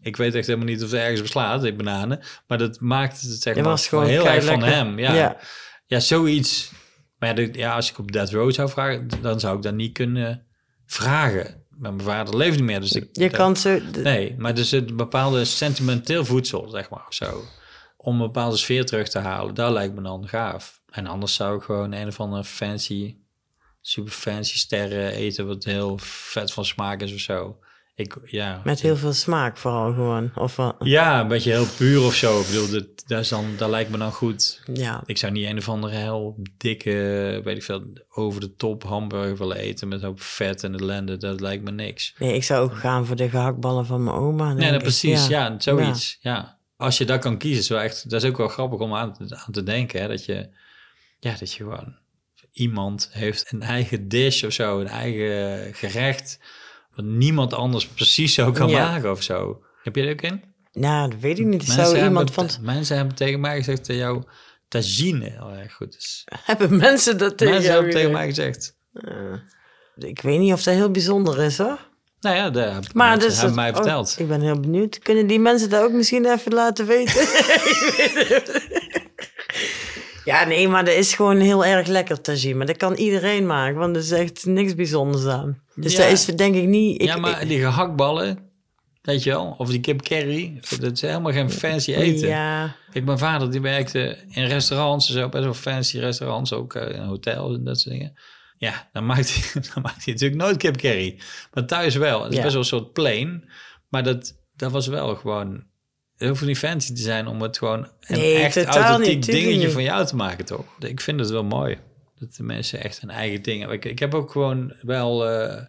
[0.00, 2.20] Ik weet echt helemaal niet of het ergens beslaat, die bananen.
[2.46, 4.98] Maar dat maakte het, zeg maar, was gewoon heel erg van hem.
[4.98, 5.36] Ja, ja.
[5.86, 6.00] ja.
[6.00, 6.72] zoiets.
[7.18, 10.46] Maar ja, als ik op Dead Road zou vragen, dan zou ik dat niet kunnen
[10.86, 11.63] vragen.
[11.78, 13.08] Maar mijn vader leeft niet meer, dus ik...
[13.12, 13.78] Je dat- kan zo...
[14.02, 17.44] Nee, maar dus het bepaalde sentimenteel voedsel, zeg maar, of zo.
[17.96, 20.80] Om een bepaalde sfeer terug te halen, dat lijkt me dan gaaf.
[20.90, 23.16] En anders zou ik gewoon een of andere fancy,
[23.80, 27.58] super fancy sterren eten, wat heel vet van smaak is of zo.
[27.96, 28.60] Ik, ja.
[28.64, 30.30] Met heel veel smaak vooral gewoon.
[30.34, 30.76] Of wat?
[30.78, 32.40] Ja, een beetje heel puur of zo.
[32.40, 34.62] Ik bedoel, dat, dat, is dan, dat lijkt me dan goed.
[34.72, 35.02] Ja.
[35.06, 36.90] Ik zou niet een of andere heel dikke,
[37.44, 41.16] weet ik veel, over de top hamburger willen eten met hoop vet en ellende.
[41.16, 42.14] Dat lijkt me niks.
[42.18, 44.52] Nee, ik zou ook gaan voor de gehaktballen van mijn oma.
[44.52, 44.78] Nee, ik.
[44.78, 45.26] precies.
[45.26, 46.18] Ja, zoiets.
[46.20, 46.58] Ja.
[46.76, 49.12] Als je dat kan kiezen, is wel echt, dat is ook wel grappig om aan
[49.12, 50.00] te, aan te denken.
[50.00, 50.08] Hè?
[50.08, 50.48] Dat, je,
[51.18, 52.02] ja, dat je gewoon
[52.52, 56.38] iemand heeft een eigen dish of zo, een eigen gerecht,
[56.94, 58.90] wat niemand anders precies zo kan Ja.
[58.90, 59.62] maken of zo.
[59.82, 60.42] Heb je er ook in?
[60.72, 61.66] Nou, dat weet ik niet.
[61.66, 62.64] Mensen Zou iemand hebben, van...
[62.64, 64.24] mensen hebben tegen mij gezegd dat jouw
[64.68, 66.24] tagine heel erg goed is.
[66.44, 68.76] Hebben mensen dat tegen mensen hebben tegen mij gezegd.
[69.96, 71.78] Ik weet niet of dat heel bijzonder is, hoor.
[72.20, 74.16] Nou ja, dat hebben Maar dus hebben mij oh, verteld.
[74.18, 74.98] ik ben heel benieuwd.
[74.98, 77.20] Kunnen die mensen dat ook misschien even laten weten?
[80.24, 82.54] Ja, nee, maar dat is gewoon heel erg lekker tagine.
[82.54, 85.62] Maar dat kan iedereen maken, want er is echt niks bijzonders aan.
[85.74, 85.98] Dus Ja.
[86.02, 87.00] dat is denk ik niet...
[87.00, 88.38] Ik, ja, maar die gehaktballen,
[89.02, 92.28] weet je wel, of die kip curry, dat is helemaal geen fancy eten.
[92.28, 96.74] Ja, Kijk, mijn vader die werkte in restaurants en zo, best wel fancy restaurants, ook
[96.74, 98.12] eh, in hotels en dat soort dingen.
[98.56, 101.18] Ja, dan maakt hij, dan maakt hij natuurlijk nooit kip curry.
[101.52, 102.22] Maar thuis wel.
[102.22, 102.42] Het is Ja.
[102.42, 103.50] best wel een soort plain.
[103.88, 105.64] Maar dat, dat was wel gewoon...
[106.16, 109.70] Het hoeft niet fancy te zijn om het gewoon een Nee, echt authentiek niet, dingetje
[109.70, 110.64] van jou te maken, toch?
[110.78, 111.78] Ik vind het wel mooi.
[112.18, 113.70] Dat de mensen echt hun eigen dingen...
[113.70, 115.28] Ik, ik heb ook gewoon wel...
[115.28, 115.62] eh,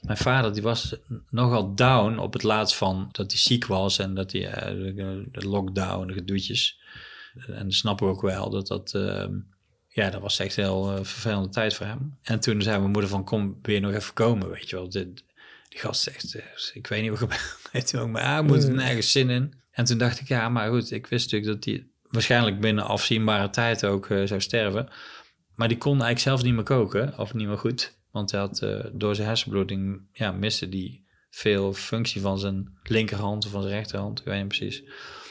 [0.00, 0.96] mijn vader die was
[1.30, 4.94] nogal down op het laatst van dat hij ziek was en dat hij eh,
[5.32, 6.80] de, lockdown, de gedoetjes.
[7.46, 9.32] En dat snap ik ook wel dat dat, ehm,
[9.88, 12.18] ja, dat was echt een heel eh, vervelende tijd voor hem.
[12.22, 14.88] En toen zei mijn moeder van kom, je nog even komen, weet je wel.
[14.90, 15.24] Dit-
[15.68, 17.28] die gast zegt, eh, ik weet niet wat
[17.72, 19.54] weet je ook, maar hij moet er nergens zin in.
[19.70, 23.50] En toen dacht ik, ja, maar goed, ik wist natuurlijk dat hij waarschijnlijk binnen afzienbare
[23.50, 24.88] tijd ook eh, zou sterven.
[25.54, 27.98] Maar die kon eigenlijk zelf niet meer koken, of niet meer goed.
[28.10, 33.44] Want hij had eh, door zijn hersenbloeding, ja, miste die veel functie van zijn linkerhand
[33.44, 34.18] of van zijn rechterhand.
[34.18, 34.82] Ik weet niet precies.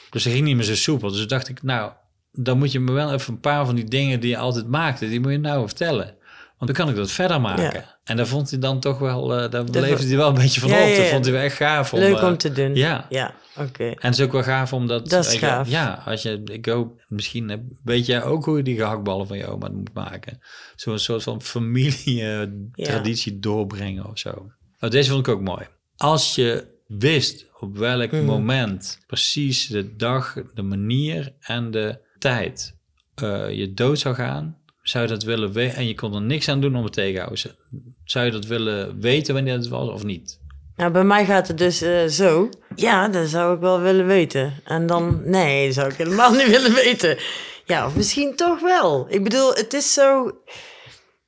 [0.09, 1.11] Dus hij ging niet meer zo soepel.
[1.11, 1.91] Dus dacht ik, nou,
[2.31, 5.09] dan moet je me wel even een paar van die dingen die je altijd maakte,
[5.09, 6.17] die moet je nou vertellen.
[6.57, 7.63] Want dan kan ik dat verder maken.
[7.63, 7.96] Ja.
[8.07, 10.69] En daar vond hij dan toch wel, eh daar leefde hij wel een beetje van
[10.69, 10.87] Ja, op.
[10.95, 11.11] Dat ja.
[11.11, 11.93] vond hij wel echt gaaf.
[11.93, 12.75] Om, leuk eh, om te doen.
[12.75, 13.05] Ja.
[13.09, 13.83] Ja, oké.
[13.83, 15.09] En het is ook wel gaaf omdat...
[15.09, 15.69] Dat is gaaf.
[15.69, 19.47] Ja, als je, ik hoop, misschien weet jij ook hoe je die gehaktballen van je
[19.47, 20.39] oma moet maken.
[20.75, 24.51] Zo'n soort van familie-traditie doorbrengen of zo.
[24.79, 25.65] Nou, deze vond ik ook mooi.
[25.97, 28.25] Als je wist op welk Mhm.
[28.25, 32.75] moment precies de dag, de manier en de tijd
[33.15, 34.57] eh, je dood zou gaan,
[34.89, 37.55] zou je dat willen weten en je kon er niks aan doen om het tegenhouden.
[38.03, 40.39] Zou je dat willen weten wanneer het was of niet?
[40.75, 42.49] Nou, bij mij gaat het dus eh, zo.
[42.75, 44.53] Ja, dat zou ik wel willen weten.
[44.63, 47.17] En dan, nee, dat zou ik helemaal niet willen weten.
[47.65, 49.05] Ja, of misschien toch wel.
[49.09, 50.31] Ik bedoel, het is zo...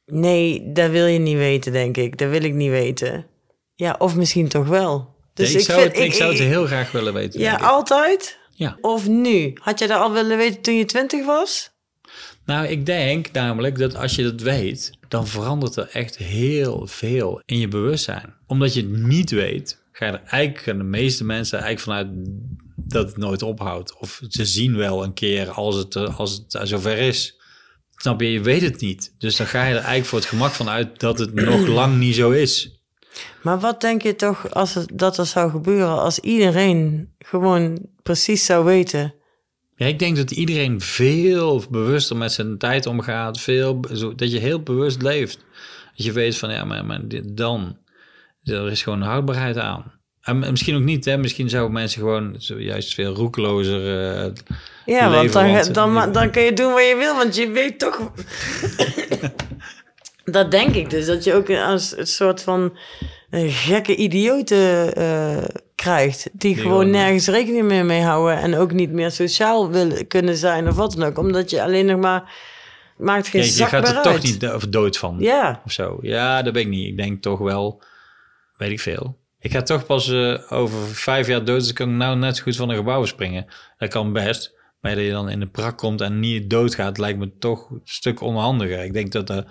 [0.06, 2.18] Nee, dat wil je niet weten, denk ik.
[2.18, 3.26] Dat wil ik niet weten.
[3.76, 5.16] Ja, of misschien toch wel.
[5.34, 7.40] Dus ik, zou vind- het, ik, zou het heel graag willen weten.
[7.40, 7.64] Ja, ik.
[7.64, 8.38] altijd?
[8.50, 8.78] Ja.
[8.82, 9.54] Of nu?
[9.62, 11.72] Had jij dat al willen weten toen je twintig was?
[12.50, 17.42] Nou, ik denk namelijk dat als je dat weet, dan verandert er echt heel veel
[17.46, 18.34] in je bewustzijn.
[18.48, 22.30] Omdat je het niet weet, ga je er eigenlijk, de meeste mensen eigenlijk vanuit
[22.76, 23.98] dat het nooit ophoudt.
[23.98, 27.40] Of ze zien wel een keer als het, als het zover is.
[27.96, 29.14] Snap je, je weet het niet.
[29.18, 31.98] Dus dan ga je er eigenlijk voor het gemak van uit dat het nog lang
[31.98, 32.82] niet zo is.
[33.42, 38.46] Maar wat denk je toch als het, dat er zou gebeuren als iedereen gewoon precies
[38.46, 39.14] zou weten?
[39.80, 43.40] Ja, ik denk dat iedereen veel bewuster met zijn tijd omgaat.
[43.40, 45.38] Veel, zo- dat je heel bewust leeft.
[45.96, 47.78] Dat je weet van, ja, maar, maar dit, dan...
[48.44, 49.92] Er is gewoon houdbaarheid aan.
[50.22, 51.18] En misschien ook niet, hè.
[51.18, 53.82] Misschien zouden mensen gewoon juist veel roekelozer...
[54.16, 54.32] eh,
[54.86, 57.36] Ja, want leven, dan, want- dan, ma- dan kun je doen wat je wil, want
[57.36, 58.12] je weet toch...
[60.26, 62.78] dat denk ik dus, dat je ook als een soort van
[63.30, 65.44] eh, gekke idioten eh,
[65.82, 66.30] krijgt...
[66.32, 68.38] die, gewoon gewoon- nergens rekening meer mee houden...
[68.38, 71.18] en ook niet meer sociaal willen kunnen zijn of wat dan ook.
[71.18, 72.34] Omdat je alleen nog maar...
[72.98, 75.16] maakt geen Kijk, je gaat er toch niet dood van.
[75.20, 75.98] Ja, Of zo.
[76.02, 76.88] Ja, dat ben ik niet.
[76.88, 77.82] Ik denk toch wel...
[78.58, 79.18] Weet ik veel.
[79.40, 82.44] Ik ga toch pas eh, over vijf jaar dood, dus kan ik nou net zo
[82.44, 83.46] goed van een gebouw springen.
[83.78, 84.54] Dat kan best.
[84.82, 87.82] Maar dat je dan in de prak komt en niet doodgaat, lijkt me toch een
[87.84, 88.84] stuk onhandiger.
[88.84, 89.46] Ik denk dat dat...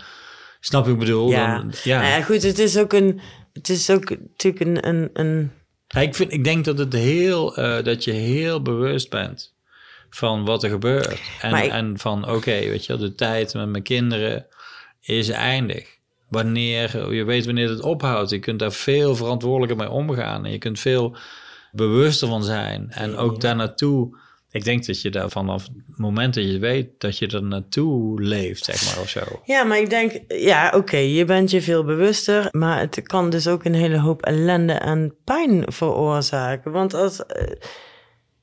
[0.61, 1.31] Snap je wat ik bedoel?
[1.31, 1.57] Ja.
[1.57, 2.01] Dan, ja.
[2.01, 3.21] Nou ja, goed, het is ook een...
[3.53, 4.89] Het is ook natuurlijk een...
[4.89, 5.53] een, een
[5.89, 9.55] Ja, ik, vind, ik denk dat, het heel, eh, dat je heel bewust bent
[10.11, 11.21] van wat er gebeurt.
[11.41, 14.47] En, ik- en van, oké, weet je de tijd met mijn kinderen
[15.01, 15.97] is eindig.
[16.29, 18.31] Wanneer, je weet wanneer het ophoudt.
[18.31, 20.45] Je kunt daar veel verantwoordelijker mee omgaan.
[20.45, 21.17] En je kunt veel
[21.73, 22.91] bewuster van zijn.
[22.91, 24.17] En ook daar naartoe...
[24.51, 26.89] Ik denk dat je daar vanaf het moment dat je weet...
[26.99, 29.21] dat je er naartoe leeft, zeg maar, of zo.
[29.45, 33.47] Ja, maar ik denk, ja, oké, je bent je veel bewuster, maar het kan dus
[33.49, 36.73] ook een hele hoop ellende en pijn veroorzaken.
[36.73, 37.47] Want als, eh,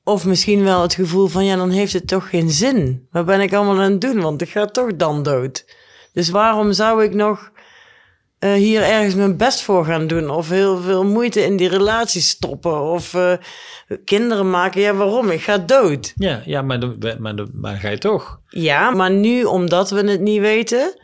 [0.04, 3.06] of misschien wel het gevoel van, ja, dan heeft het toch geen zin.
[3.10, 4.20] Wat ben ik allemaal aan het doen?
[4.20, 5.64] Want ik ga toch dan dood.
[6.12, 7.50] Dus waarom zou ik nog
[8.46, 10.30] eh, hier ergens mijn best voor gaan doen?
[10.30, 12.80] Of heel veel moeite in die relatie stoppen?
[12.80, 13.32] Of eh,
[14.04, 14.80] kinderen maken?
[14.80, 15.30] Ja, waarom?
[15.30, 16.12] Ik ga dood.
[16.16, 18.40] Ja, ja maar, de, maar, de, maar ga je toch.
[18.48, 21.00] Ja, maar nu, omdat we het niet weten,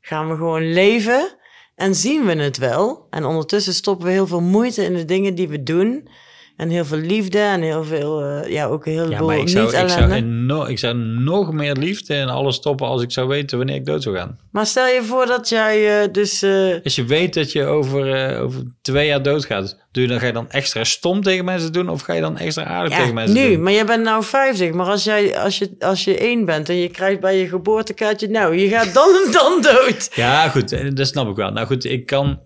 [0.00, 1.36] gaan we gewoon leven
[1.74, 3.06] en zien we het wel.
[3.10, 6.08] En ondertussen stoppen we heel veel moeite in de dingen die we doen.
[6.56, 9.88] En heel veel liefde en heel veel, eh, ja, ook een Ja, zou, niet ik,
[9.88, 13.86] zou ik zou nog meer liefde in alles stoppen als ik zou weten wanneer ik
[13.86, 14.38] dood zou gaan.
[14.50, 16.42] Maar stel je voor dat jij eh, dus...
[16.42, 20.26] eh, Als je weet dat je over, over twee jaar doodgaat, doe je dan, ga
[20.26, 23.14] je dan extra stom tegen mensen doen of ga je dan extra aardig ja, tegen
[23.14, 23.62] mensen nu, doen?
[23.62, 24.72] maar jij bent nou 50.
[24.72, 28.28] Maar als, jij, als, je, als je één bent en je krijgt bij je geboortekaartje...
[28.28, 30.08] Nou, je gaat dan en dan dood.
[30.14, 31.50] Ja, goed, dat snap ik wel.
[31.50, 32.40] Nou goed, ik kan,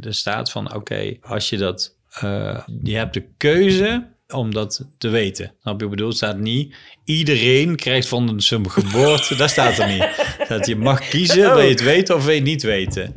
[0.00, 5.08] er staat van, oké, als je dat, eh, je hebt de keuze om dat te
[5.08, 5.52] weten.
[5.60, 6.12] Snap je ik bedoel?
[6.12, 6.74] Staat niet,
[7.04, 10.08] iedereen krijgt van zijn geboorte, dat staat er niet.
[10.48, 13.14] Dat je mag kiezen, wil je het weten of wil je het niet weten.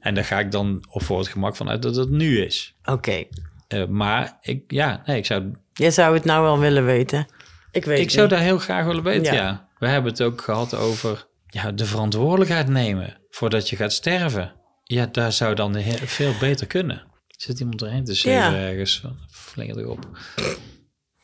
[0.00, 2.74] En daar ga ik dan op voor het gemak van uit dat het nu is.
[2.84, 3.24] Oké,
[3.68, 7.26] Eh, maar ik, ja, nee, ik zou, jij zou het nou wel willen weten.
[7.72, 9.42] Ik weet ik zou daar heel graag willen weten, Ja.
[9.42, 9.68] ja.
[9.78, 14.52] We hebben het ook gehad over ja, de verantwoordelijkheid nemen voordat je gaat sterven.
[14.82, 17.02] Ja, daar zou dan veel beter kunnen.
[17.36, 18.54] Zit iemand erheen te zeven Ja.
[18.54, 19.02] ergens?
[19.30, 20.08] Flinger erop.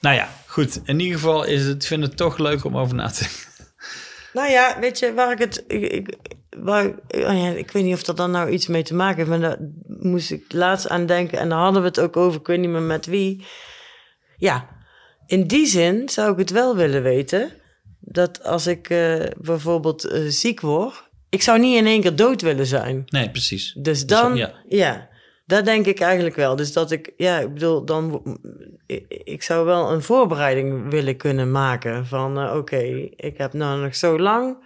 [0.00, 0.80] Nou ja, goed.
[0.84, 3.48] In ieder geval is het, ik vind het toch leuk om over na te denken.
[4.32, 5.64] Nou ja, weet je, waar ik het...
[5.66, 6.16] Ik, ik,
[6.56, 9.28] waar, oh ja, ik weet niet of dat dan nou iets mee te maken heeft...
[9.28, 11.38] maar daar moest ik laatst aan denken...
[11.38, 13.44] en daar hadden we het ook over, ik weet niet meer met wie.
[14.36, 14.68] Ja,
[15.26, 17.50] in die zin zou ik het wel willen weten...
[18.00, 21.08] dat als ik eh, bijvoorbeeld eh, ziek word...
[21.28, 23.02] ik zou niet in één keer dood willen zijn.
[23.06, 23.72] Nee, precies.
[23.78, 24.52] Dus dan, ja.
[24.68, 25.08] ja.
[25.50, 26.56] Dat denk ik eigenlijk wel.
[26.56, 28.22] Dus dat ik, ja, ik bedoel, dan,
[29.24, 32.80] ik, zou wel een voorbereiding willen kunnen maken van, eh, oké,
[33.16, 34.56] ik heb nou nog zo lang,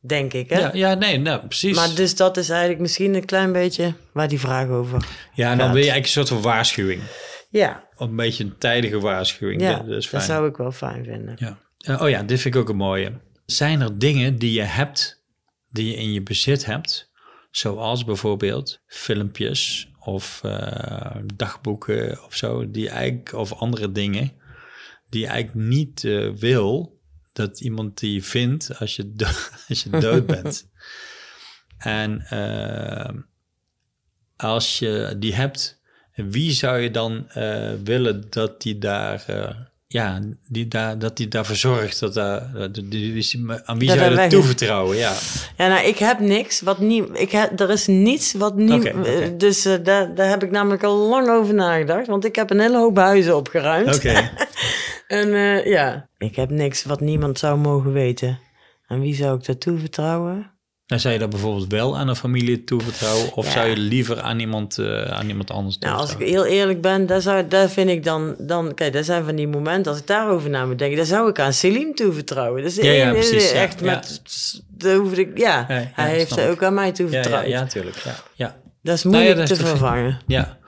[0.00, 0.58] denk ik, hè.
[0.58, 1.76] Ja, ja, nee, nou, precies.
[1.76, 5.06] Maar dus dat is eigenlijk misschien een klein beetje waar die vraag over.
[5.34, 5.74] ja, en dan gaat.
[5.74, 7.02] wil je eigenlijk een soort van waarschuwing.
[7.50, 9.60] Ja, Of een beetje een tijdige waarschuwing.
[9.60, 10.22] ja dat, dat is dat fijn.
[10.22, 11.36] zou ik wel fijn vinden.
[11.38, 11.58] Ja.
[11.78, 13.12] Eh, oh ja, dit vind ik ook een mooie.
[13.46, 15.24] Zijn er dingen die je hebt,
[15.68, 17.10] die je in je bezit hebt,
[17.50, 24.32] zoals bijvoorbeeld filmpjes of eh, dagboeken of zo, die eigenlijk, of andere dingen,
[25.08, 27.00] die je eigenlijk niet eh, wil
[27.32, 29.12] dat iemand die vindt als je,
[29.68, 30.68] als je dood bent.
[31.78, 33.14] en eh,
[34.36, 35.80] als je die hebt,
[36.14, 37.28] wie zou je dan
[37.84, 39.24] willen dat die daar,
[39.88, 42.00] ja, die daar, dat die daarvoor zorgt?
[42.00, 44.96] Dat daar, die- die- aan wie Dat zou je dat toevertrouwen?
[44.96, 45.12] Ja.
[45.56, 47.04] Ja, nou, ik heb niks wat niet.
[47.12, 48.84] Ik heb, er is niets wat niet.
[48.84, 52.06] Eh, Dus eh, daar, daar heb ik namelijk al lang over nagedacht.
[52.06, 53.96] Want ik heb een hele hoop huizen opgeruimd.
[53.96, 54.14] Oké.
[55.06, 58.38] En eh, ja, ik heb niks wat niemand zou mogen weten.
[58.86, 60.50] En wie zou ik dat toevertrouwen?
[60.86, 63.32] Dan zou je dat bijvoorbeeld wel aan een familie toevertrouwen?
[63.34, 63.50] Of Ja.
[63.50, 67.06] zou je liever aan iemand, eh, aan iemand anders Nou, als ik heel eerlijk ben,
[67.06, 68.74] daar, zou, daar vind ik dan, dan...
[68.74, 70.96] Kijk, dat zijn van die momenten, als ik daarover na moet denken...
[70.96, 72.62] daar zou ik aan Selim toevertrouwen.
[72.62, 74.20] Dus Ja, ja, precies, echt met...
[74.68, 76.48] Daar hoefde ik, ja, hij heeft ik.
[76.50, 77.46] ook aan mij toevertrouwd.
[77.46, 77.96] ja, natuurlijk.
[77.96, 78.56] Ja, ja.
[78.82, 80.20] Dat is Nou moeilijk dat is te vervangen.
[80.26, 80.58] Ja,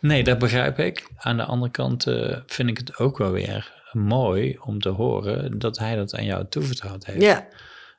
[0.00, 1.06] nee, dat begrijp ik.
[1.16, 5.58] Aan de andere kant eh, vind ik het ook wel weer mooi om te horen
[5.58, 7.22] dat hij dat aan jou toevertrouwd heeft.
[7.22, 7.46] Ja,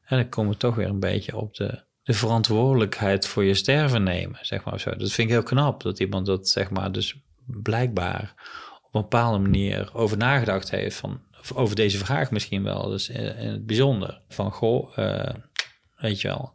[0.09, 4.03] En dan komen we toch weer een beetje op de, de verantwoordelijkheid voor je sterven
[4.03, 4.89] nemen, zeg maar zo.
[4.89, 8.33] Dat vind ik heel knap, dat iemand dat, zeg maar, dus blijkbaar
[8.81, 11.21] op een bepaalde manier over nagedacht heeft van,
[11.53, 14.21] over deze vraag misschien wel, dus in, het bijzonder.
[14.27, 15.35] Van, goh, eh,
[15.95, 16.53] weet je wel,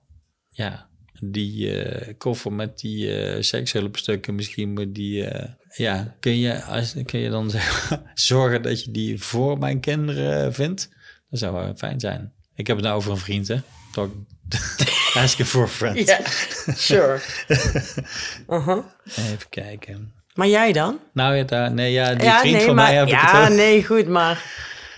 [0.48, 0.88] ja,
[1.20, 5.28] die eh, koffer met die eh sekshulpstukken misschien, moet die,
[5.76, 10.54] ja, kun je, als, kun je dan maar, zorgen dat je die voor mijn kinderen
[10.54, 10.88] vindt?
[11.30, 12.32] Dat zou wel fijn zijn.
[12.54, 13.56] Ik heb het nou over een vriend, hè?
[13.92, 14.12] Talk,
[15.14, 16.08] asking for a friend.
[16.08, 16.18] ja,
[16.74, 17.20] sure.
[18.48, 18.84] Uh-huh.
[19.16, 20.12] Even kijken.
[20.34, 20.98] Maar jij dan?
[21.12, 23.40] Nou ja, daar, nee, ja die ja, vriend nee, van maar, mij heb ik ja,
[23.42, 23.56] het ook.
[23.56, 24.42] nee, goed, maar...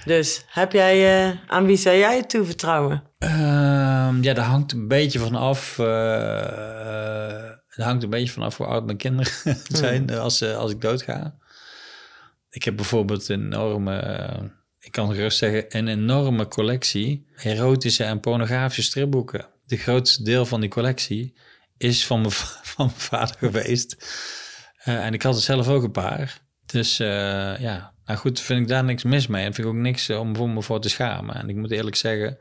[0.05, 3.03] Dus, heb jij, eh, aan wie zou jij het toevertrouwen?
[3.19, 5.79] Ehm, ja, daar hangt een beetje van af.
[5.79, 9.33] eh, eh, daar hangt een beetje vanaf hoe oud mijn kinderen
[9.69, 11.35] zijn als, eh, als ik doodga.
[12.51, 14.43] Ik heb bijvoorbeeld een enorme, eh,
[14.87, 19.47] ik kan gerust zeggen, een enorme collectie erotische en pornografische stripboeken.
[19.67, 21.35] De grootste deel van die collectie
[21.77, 23.97] is van mijn, va- van mijn vader geweest.
[24.77, 26.41] Eh, en ik had er zelf ook een paar.
[26.67, 29.45] Dus eh, ja, nou goed, vind ik daar niks mis mee.
[29.45, 31.35] En vind ik ook niks eh, om voor me voor te schamen.
[31.37, 32.39] En ik moet eerlijk zeggen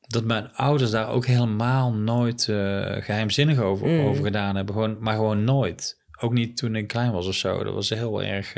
[0.00, 2.56] dat mijn ouders daar ook helemaal nooit eh,
[3.04, 4.06] geheimzinnig over, Mm.
[4.06, 4.74] over gedaan hebben.
[4.74, 5.98] Gewoon, maar gewoon nooit.
[6.20, 7.64] Ook niet toen ik klein was of zo.
[7.64, 8.54] Dat was heel erg...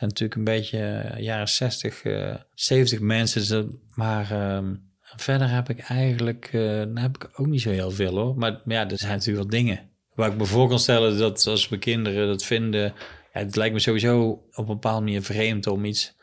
[0.00, 3.40] eh zijn natuurlijk een beetje eh, jaren 60, eh 70 mensen.
[3.40, 6.48] dus dat- maar ehm, verder heb ik eigenlijk...
[6.52, 8.36] eh, nou heb ik ook niet zo heel veel hoor.
[8.36, 9.80] Maar, maar ja, er zijn natuurlijk wel dingen.
[10.14, 12.94] Waar ik me voor kan stellen dat als mijn kinderen dat vinden...
[13.32, 16.18] Ja, het lijkt me sowieso op een bepaalde manier vreemd om iets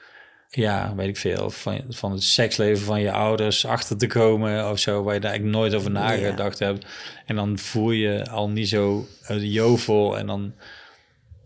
[0.50, 4.80] ja, weet ik veel, van, van het seksleven van je ouders achter te komen of
[4.80, 6.86] zo, waar je daar eigenlijk nooit over nagedacht hebt.
[7.26, 9.08] En dan voel je al niet zo
[9.40, 10.54] jovel en dan,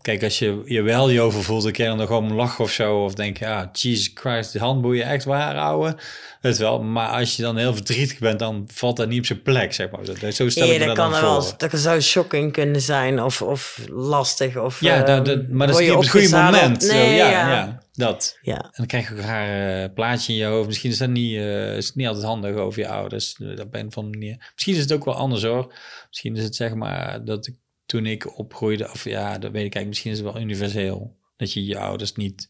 [0.02, 2.70] kijk, als je je wel jovel voelt, dan kan je dan nog gewoon lachen of
[2.70, 5.96] zo, of denk je, ah, Jesus Christ, de handboeien echt waar houden,
[6.40, 6.82] het wel.
[6.82, 9.90] Maar als je dan heel verdrietig bent, dan valt dat niet op zijn plek, zeg
[9.90, 10.04] maar.
[10.04, 12.80] Dat, zo stel ik Ja, me dat dat kan dan wel, dat zou shocking kunnen
[12.80, 14.56] zijn of, of lastig.
[14.56, 16.82] Of, Ja, ehm, dat, dat- maar dat is je niet op het goede moment.
[16.82, 17.50] Zo, ja, ja.
[17.52, 17.82] ja.
[17.92, 18.38] dat.
[18.42, 18.56] Ja.
[18.62, 20.66] En dan krijg je ook een raar eh, plaatje in je hoofd.
[20.66, 23.36] Misschien is dat niet, eh, is het niet altijd handig over je ouders.
[23.40, 24.50] eh, een of andere manier.
[24.54, 25.72] Misschien is het ook wel anders hoor.
[26.08, 27.54] Misschien is het zeg maar dat ik,
[27.92, 29.86] toen ik opgroeide, of ja, dat weet ik eigenlijk.
[29.86, 31.16] Misschien is het wel universeel.
[31.36, 32.48] Dat je je ouders niet,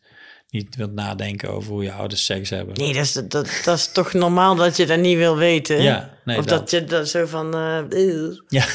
[0.50, 2.74] niet wilt nadenken over hoe je ouders seks hebben.
[2.74, 3.30] Nee, dat is, dat,
[3.64, 5.82] dat is toch normaal dat je dat niet wil weten?
[5.82, 6.58] Ja, nee, of dat.
[6.58, 7.54] dat, je dat zo van...
[7.54, 8.22] eh.
[8.48, 8.66] Ja.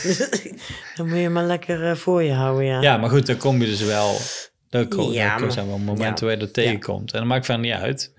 [0.96, 2.82] dan moet je maar lekker eh, voor je houden, ja.
[2.82, 4.18] ja, maar goed, dan kom je dus wel.
[4.70, 6.22] Dan kom, Ja, zijn wel momenten ja.
[6.22, 7.12] waar je dat tegenkomt.
[7.12, 8.14] En dat maakt verder niet uit.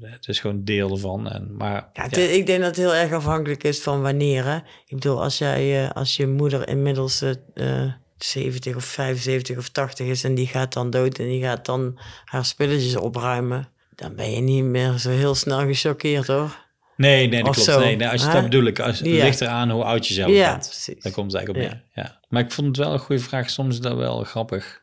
[0.00, 1.28] Het is gewoon deel ervan.
[1.30, 4.44] En, maar, Ja, het- Ik denk dat het heel erg afhankelijk is van wanneer.
[4.44, 4.56] Hè?
[4.56, 4.62] Ik
[4.94, 10.06] bedoel, als, jij, eh, als je moeder inmiddels eh, eh, 70 of 75 of 80
[10.06, 14.30] is en die gaat dan dood en die gaat dan haar spulletjes opruimen, dan ben
[14.30, 16.62] je niet meer zo heel snel gechoqueerd hoor.
[16.96, 17.70] Nee, nee, dat Of klopt.
[17.70, 18.78] zo, Nee, nee, als je, dat bedoel ik.
[18.80, 19.24] Als, het Ja.
[19.24, 20.66] ligt eraan hoe oud je zelf Ja, bent.
[20.68, 21.02] precies.
[21.02, 21.82] Daar komt het eigenlijk op Ja.
[21.94, 22.04] neer.
[22.04, 22.20] Ja.
[22.28, 23.50] Maar ik vond het wel een goede vraag.
[23.50, 24.82] Soms is dat wel grappig.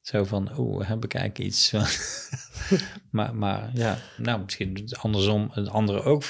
[0.00, 1.70] Zo van, oeh, heb ik eigenlijk iets?
[3.10, 6.22] maar, maar ja, nou, misschien andersom het andere ook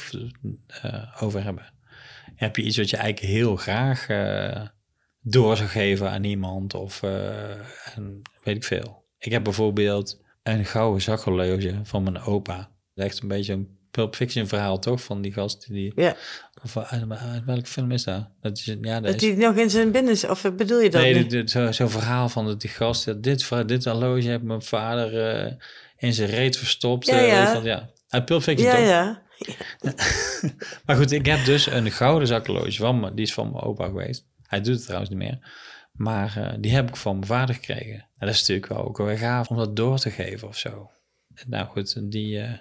[0.66, 1.72] eh, over hebben.
[2.34, 4.66] Heb je iets wat je eigenlijk heel graag eh,
[5.20, 6.74] door zou geven aan iemand?
[6.74, 7.50] Of eh,
[7.94, 9.04] en weet ik veel.
[9.18, 12.70] Ik heb bijvoorbeeld een gouden zakhorloge van mijn opa.
[12.94, 15.02] Echt een beetje een Pulp Fiction verhaal, toch?
[15.02, 15.92] Van die gast die...
[15.96, 16.16] Ja,
[16.62, 18.28] Of uit, uit welke film is dat?
[18.40, 20.30] dat is, ja, dat dat is, hij nog in zijn binnen...
[20.30, 23.04] Of bedoel je dat nee, dit- zo- zo'n verhaal van dat die gast...
[23.04, 25.56] ja, Dit, dit horloge heeft mijn vader
[25.98, 27.06] in zijn reet verstopt.
[27.06, 27.52] Ja, eh, ja.
[27.52, 27.90] wel, ja.
[28.08, 28.86] Uit Pulp Fiction, ja, toch?
[28.86, 29.26] ja.
[30.86, 33.14] Maar goed, ik heb dus een gouden zakhorloge van me.
[33.14, 34.26] Die is van mijn opa geweest.
[34.42, 35.38] Hij doet het trouwens niet meer.
[35.92, 37.94] Maar eh, die heb ik van mijn vader gekregen.
[37.94, 40.90] En dat is natuurlijk wel ook wel gaaf om dat door te geven of zo.
[41.46, 42.52] Nou goed, die eh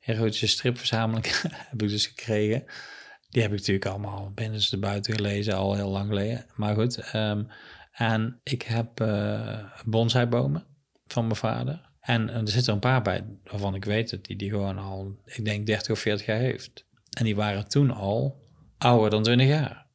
[0.00, 1.26] erotische stripverzameling
[1.70, 2.64] heb ik dus gekregen.
[3.28, 6.46] Die heb ik natuurlijk allemaal binnen buiten gelezen, al heel lang geleden.
[6.54, 7.44] Maar goed, ehm,
[7.92, 10.66] en ik heb eh bonsaibomen
[11.06, 11.87] van mijn vader.
[12.08, 14.78] En, en er zitten er een paar bij waarvan ik weet dat die die gewoon
[14.78, 16.84] al, ik denk 30 of 40 jaar heeft.
[17.16, 18.46] En die waren toen al
[18.78, 19.86] ouder dan 20 jaar.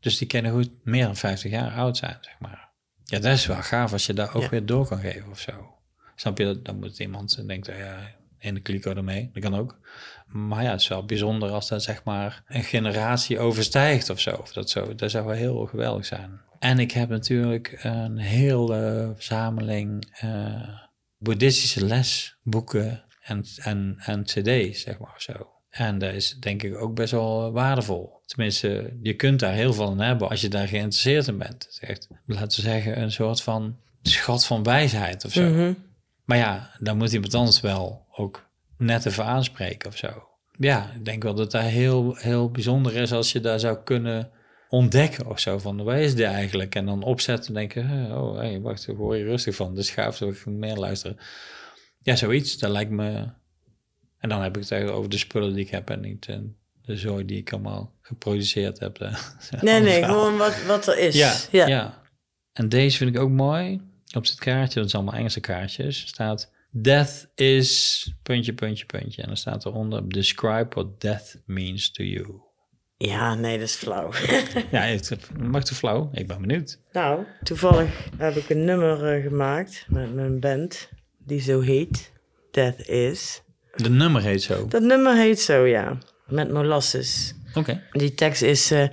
[0.00, 2.68] Dus die kunnen goed meer dan 50 jaar oud zijn, zeg maar.
[3.04, 4.48] Ja, dat is wel gaaf als je daar ook Ja.
[4.48, 5.74] weer door kan geven of zo.
[6.14, 7.96] Snap je, dat, dan moet iemand denken, ja,
[8.38, 9.78] in de kliko ermee, dat kan ook.
[10.26, 14.30] Maar ja, het is wel bijzonder als dat zeg maar een generatie overstijgt of zo.
[14.30, 14.94] Of dat, zo.
[14.94, 16.40] dat zou wel heel geweldig zijn.
[16.58, 20.84] En ik heb natuurlijk een hele verzameling eh,
[21.18, 25.50] boeddhistische lesboeken en, en, en cd's, zeg maar of zo.
[25.70, 28.20] En dat is denk ik ook best wel waardevol.
[28.26, 31.64] Tenminste, je kunt daar heel veel aan hebben als je daar geïnteresseerd in bent.
[31.64, 35.50] Het is echt, laten we zeggen, een soort van schat van wijsheid of zo.
[35.50, 35.72] Mhm.
[36.24, 40.28] Maar ja, dan moet iemand anders wel ook net even aanspreken of zo.
[40.58, 44.30] Ja, ik denk wel dat dat heel, heel bijzonder is als je daar zou kunnen
[44.68, 45.58] ontdekken of zo.
[45.58, 46.74] Van, waar is dit eigenlijk?
[46.74, 49.74] En dan opzetten en denken, oh, hey, wacht, ik word je rustig van.
[49.74, 51.18] Dus gaaf, zou ik meer luisteren.
[52.02, 53.24] Ja, zoiets, dat lijkt me...
[54.18, 56.36] En dan heb ik het eigenlijk over de spullen die ik heb en niet eh,
[56.82, 58.98] de zooi die ik allemaal geproduceerd heb.
[58.98, 59.22] eh.
[59.60, 61.14] Nee, nee, gewoon wat, wat er is.
[61.14, 61.66] Ja, ja.
[61.66, 62.02] ja.
[62.52, 63.80] En deze vind ik ook mooi.
[64.16, 66.54] Op dit kaartje, dat is allemaal Engelse kaartjes, staat...
[66.70, 68.12] Death is...
[68.22, 69.22] puntje, puntje, puntje.
[69.22, 70.08] En dan staat eronder...
[70.10, 72.40] Describe what death means to you.
[72.98, 74.10] Ja, nee, dat is flauw.
[74.70, 76.10] Ja, het mag te flauw.
[76.12, 76.78] Ik ben benieuwd.
[76.92, 80.88] nou, toevallig heb ik een nummer eh, gemaakt met mijn band,
[81.18, 82.12] die zo heet.
[82.50, 83.42] Death Is.
[83.74, 84.66] De nummer heet zo.
[84.68, 85.98] Dat nummer heet zo, ja.
[86.26, 87.34] Met molasses.
[87.54, 87.82] Oké.
[87.92, 88.70] Die tekst is...
[88.70, 88.88] eh,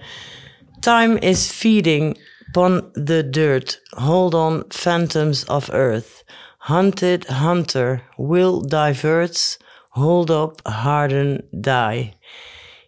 [0.80, 3.82] Time is feeding upon the dirt.
[3.89, 6.24] Hold on, phantoms of earth.
[6.58, 9.58] Hunted hunter, will diverts.
[9.89, 12.14] Hold up, harden, die.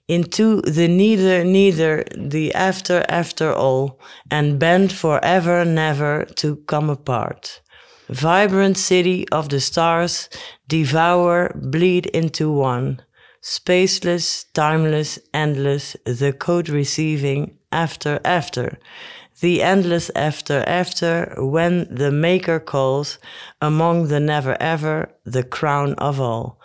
[0.08, 4.00] Into the neither, neither, the after, after all,
[4.30, 7.62] and bend forever, never to come apart.
[8.10, 10.30] Vibrant city of the stars,
[10.68, 13.02] devour, bleed into one.
[13.42, 18.78] Spaceless, timeless, endless, the code receiving after, after.
[19.42, 23.18] The endless after, after, when the Maker calls,
[23.60, 26.60] among the never ever, the crown of all.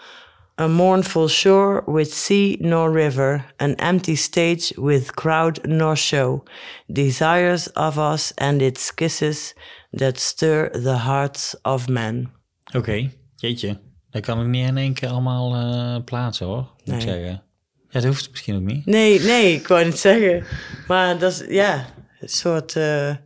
[0.60, 6.42] A mournful shore with sea nor river, an empty stage with crowd nor show,
[6.86, 9.54] desires of us and its kisses
[9.98, 12.30] that stir the hearts of men.
[12.76, 13.80] Oké, jeetje.
[14.10, 17.00] Dat kan ik niet in één keer allemaal eh, plaatsen hoor, moet ik Nee.
[17.00, 17.42] zeggen.
[17.88, 18.86] Ja, dat hoeft misschien ook niet.
[18.86, 20.44] Nee, nee, ik wou niet zeggen.
[20.86, 21.86] Maar dat is, ja,
[22.20, 23.18] een soort er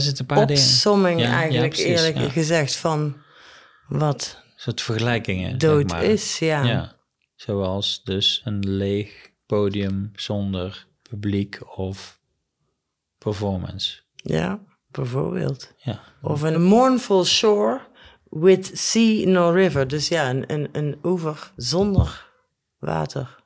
[0.00, 0.62] zitten een paar dingen.
[0.62, 2.28] opsomming Ja, ja, eigenlijk, precies, eerlijk ja.
[2.28, 3.16] gezegd, van
[3.88, 5.58] wat soort vergelijkingen.
[5.58, 6.10] dood zeg maar.
[6.10, 6.38] is.
[6.38, 6.62] Ja.
[6.64, 6.92] Ja.
[7.34, 12.20] Zoals dus een leeg podium zonder publiek of
[13.18, 14.00] performance.
[14.14, 14.58] ja,
[14.90, 15.72] bijvoorbeeld.
[15.76, 17.80] Ja, Of een mournful shore
[18.30, 19.88] with sea no river.
[19.88, 22.26] Dus ja, een, een, een oever zonder
[22.78, 23.36] water.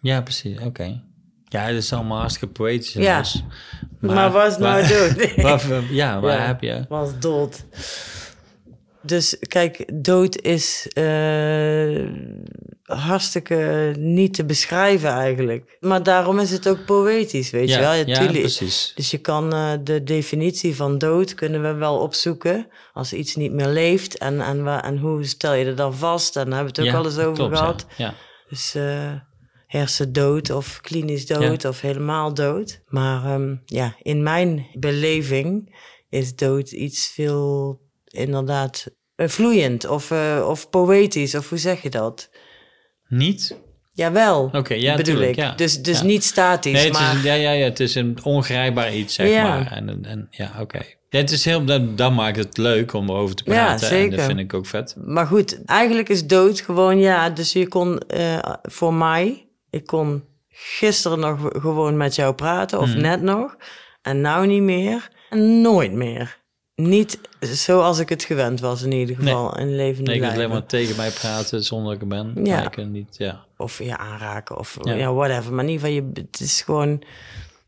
[0.00, 0.58] ja precies.
[0.58, 1.02] Oké.
[1.44, 2.92] Ja, het is allemaal hartstikke poëtisch.
[2.92, 3.16] Ja.
[3.16, 3.42] alles.
[4.00, 5.30] Maar, was nou dood?
[5.90, 6.46] ja, waar Ja.
[6.46, 6.84] heb je?
[6.88, 7.64] was dood.
[9.02, 12.08] Dus kijk, dood is eh,
[12.82, 15.76] hartstikke niet te beschrijven eigenlijk.
[15.80, 18.14] Maar daarom is het ook poëtisch, weet Ja, je wel.
[18.16, 18.92] ja, precies.
[18.94, 22.66] Dus je kan eh, de definitie van dood kunnen we wel opzoeken.
[22.92, 26.36] Als iets niet meer leeft en, en, hoe stel je er dan vast?
[26.36, 27.86] En daar hebben we het ook Ja, al eens over klopt, gehad.
[27.96, 28.14] Ja.
[28.48, 29.12] Dus eh
[29.66, 32.80] hersendood of klinisch dood of helemaal dood.
[32.88, 35.76] Maar ehm, ja, in mijn beleving
[36.10, 37.80] is dood iets veel
[38.12, 41.34] inderdaad eh, vloeiend of, eh, of poëtisch.
[41.34, 42.30] Of hoe zeg je dat?
[43.08, 43.56] Niet?
[43.94, 45.36] Jawel, Oké, ja, bedoel tuurlijk, ik.
[45.36, 45.52] ja.
[45.54, 46.04] Dus, dus Ja.
[46.04, 47.16] niet statisch, Nee, het maar...
[47.16, 49.42] is, ja, ja, ja, het is een ongrijpbaar iets, zeg Ja.
[49.48, 49.72] maar.
[49.72, 50.80] En, en, ja, oké.
[51.08, 53.88] Ja, het is heel, dat, dat maakt het leuk om erover te Ja, praten.
[53.88, 54.16] En zeker.
[54.16, 54.94] dat vind ik ook vet.
[55.04, 60.24] Maar goed, eigenlijk is dood gewoon, ja, dus je kon eh, voor mij, ik kon
[60.48, 63.56] gisteren nog gewoon met jou praten, of net nog,
[64.02, 66.40] en nou niet meer, en nooit meer.
[66.74, 70.66] Niet zoals ik het gewend was in ieder geval, in levende Nee, ik alleen maar
[70.66, 72.44] tegen mij praten zonder dat ik er ben.
[72.44, 72.64] Ja.
[72.64, 73.44] Ik kan niet, ja.
[73.56, 74.92] Of je aanraken, of Ja.
[74.92, 75.12] ja.
[75.12, 75.52] whatever.
[75.52, 77.02] Maar in ieder geval, je, het is gewoon,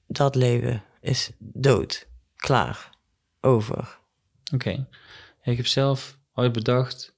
[0.07, 2.07] dat leven is dood.
[2.37, 2.91] Klaar.
[3.41, 3.99] Over.
[4.55, 4.87] Oké.
[5.43, 7.15] Ik heb zelf ooit bedacht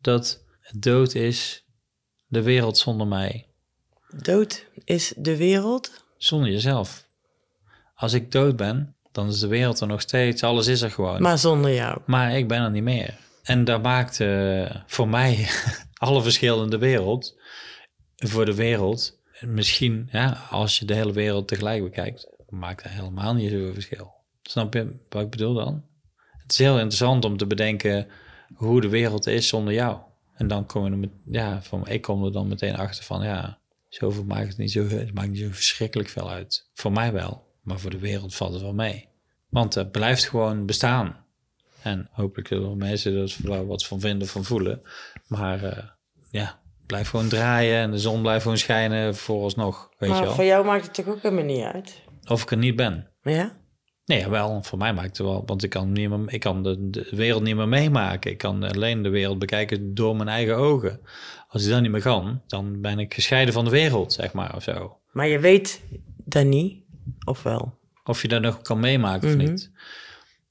[0.00, 1.64] dat het dood is
[2.26, 3.46] de wereld zonder mij.
[4.14, 6.04] Dood is de wereld.
[6.16, 7.06] Zonder jezelf.
[7.94, 10.42] Als ik dood ben, dan is de wereld er nog steeds.
[10.42, 11.22] Alles is er gewoon.
[11.22, 11.98] Maar zonder jou.
[12.06, 13.18] Maar ik ben er niet meer.
[13.42, 14.16] En dat maakt
[14.86, 15.48] voor mij
[15.94, 17.36] alle verschil in de wereld.
[18.16, 19.20] Voor de wereld.
[19.40, 24.14] Misschien, ja, als je de hele wereld tegelijk bekijkt, maakt dat helemaal niet zoveel verschil.
[24.42, 25.84] Snap je wat ik bedoel dan?
[26.42, 28.06] Het is heel interessant om te bedenken
[28.54, 29.98] hoe de wereld is zonder jou.
[30.34, 33.22] En dan kom je er met, ja, van, ik kom er dan meteen achter van,
[33.22, 33.58] ja,
[33.88, 36.70] zoveel maakt het niet zo, het maakt niet zo verschrikkelijk veel uit.
[36.74, 39.08] Voor mij wel, maar voor de wereld valt het wel mee.
[39.48, 41.24] Want het blijft gewoon bestaan.
[41.82, 44.82] En hopelijk zullen er mensen er wat van vinden, van voelen.
[45.26, 45.84] Maar eh,
[46.30, 50.34] ja, blijf gewoon draaien en de zon blijft gewoon schijnen vooralsnog, weet je maar wel.
[50.34, 52.02] voor jou maakt het toch ook helemaal niet uit?
[52.28, 53.10] Of ik er niet ben.
[53.22, 53.60] Ja?
[54.04, 56.90] Nee, wel, voor mij maakt het wel, want ik kan, niet meer, ik kan de,
[56.90, 58.30] de wereld niet meer meemaken.
[58.30, 61.00] Ik kan alleen de wereld bekijken door mijn eigen ogen.
[61.48, 64.56] Als ik dat niet meer kan, dan ben ik gescheiden van de wereld, zeg maar,
[64.56, 64.98] of zo.
[65.12, 65.82] Maar je weet
[66.24, 66.81] dat niet,
[67.24, 67.78] of wel?
[68.04, 69.40] Of je dat nog kan meemaken Mhm.
[69.40, 69.70] of niet.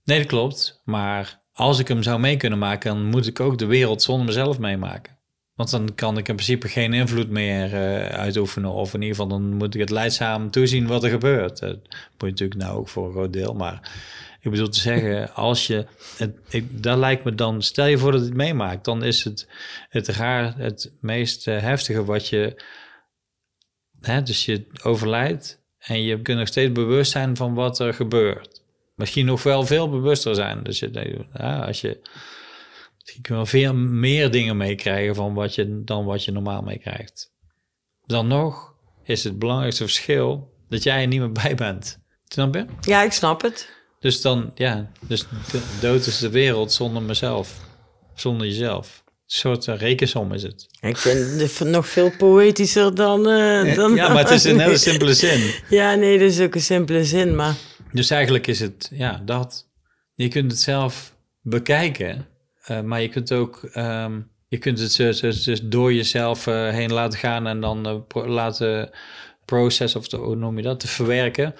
[0.03, 0.81] Nee, dat klopt.
[0.85, 4.25] Maar als ik hem zou mee kunnen maken, dan moet ik ook de wereld zonder
[4.25, 5.19] mezelf meemaken.
[5.55, 8.71] Want dan kan ik in principe geen invloed meer eh, uitoefenen.
[8.71, 11.59] Of in ieder geval, dan moet ik het leidzaam toezien wat er gebeurt.
[11.59, 13.53] Dat moet je natuurlijk nou ook voor een groot deel.
[13.53, 13.91] Maar
[14.39, 15.85] ik bedoel te zeggen, als je...
[16.17, 17.61] Het, ik, dat lijkt me dan...
[17.61, 18.85] Stel je voor dat je het meemaakt.
[18.85, 19.47] Dan is het
[19.89, 22.63] het raar, het meest eh, heftige wat je...
[23.99, 28.61] Hè, dus je overlijdt en je kunt nog steeds bewust zijn van wat er gebeurt.
[28.95, 30.63] Misschien nog wel veel bewuster zijn.
[30.63, 31.99] Dus je, ja, als je,
[32.97, 37.31] je kunt wel veel meer dingen meekrijgen van wat je, dan wat je normaal meekrijgt.
[38.05, 38.73] Dan nog
[39.03, 41.99] is het belangrijkste verschil dat jij er niet meer bij bent.
[42.27, 42.65] Snap je?
[42.81, 43.79] Ja, ik snap het.
[43.99, 45.25] Dus dan, ja, dus
[45.81, 47.59] dood is de wereld zonder mezelf.
[48.13, 49.03] Zonder jezelf.
[49.31, 50.67] Een soort uh, rekensom is het.
[50.81, 53.19] Ik vind het nog veel poëtischer dan...
[53.29, 55.53] Uh, dan ja, maar het is een hele simpele zin.
[55.69, 57.55] Ja, nee, dat is ook een simpele zin, maar...
[57.91, 59.69] Dus eigenlijk is het, ja, dat.
[60.13, 62.27] Je kunt het zelf bekijken,
[62.67, 63.69] uh, maar je kunt ook...
[63.75, 68.89] Um, je kunt het dus, dus door jezelf heen laten gaan en dan pro laten
[69.45, 71.55] processen, of hoe noem je dat, te verwerken.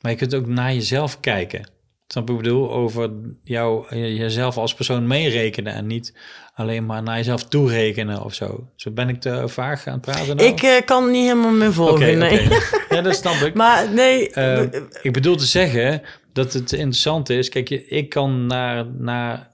[0.00, 1.70] Maar je kunt ook naar jezelf kijken.
[2.12, 2.70] Snap ik bedoel?
[2.70, 3.10] Over
[3.42, 6.14] jou, jezelf als persoon meerekenen en niet
[6.54, 8.70] alleen maar naar jezelf toerekenen of zo.
[8.76, 10.48] Zo ben ik te vaag aan het praten nou?
[10.48, 12.46] Ik uh, kan niet helemaal meer volgen, okay, nee.
[12.46, 12.60] Okay.
[12.96, 13.54] Ja, dat snap ik.
[13.54, 14.30] maar nee...
[14.34, 14.62] Uh,
[15.02, 16.02] ik bedoel te zeggen
[16.32, 17.48] dat het interessant is.
[17.48, 19.50] Kijk, ik kan naar, naar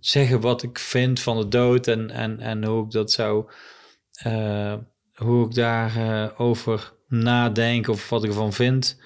[0.00, 3.50] zeggen wat ik vind van de dood en, en, en hoe ik dat zou...
[4.26, 4.74] Uh,
[5.14, 9.00] hoe ik daarover over nadenk of wat ik ervan vind...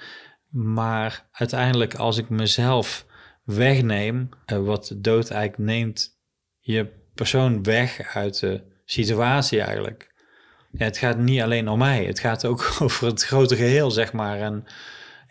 [0.51, 3.07] Maar uiteindelijk, als ik mezelf
[3.45, 6.19] wegneem, uh, wat de dood eigenlijk neemt,
[6.59, 10.15] je persoon weg uit de situatie eigenlijk.
[10.71, 14.13] Ja, het gaat niet alleen om mij, het gaat ook over het grote geheel, zeg
[14.13, 14.41] maar.
[14.41, 14.67] En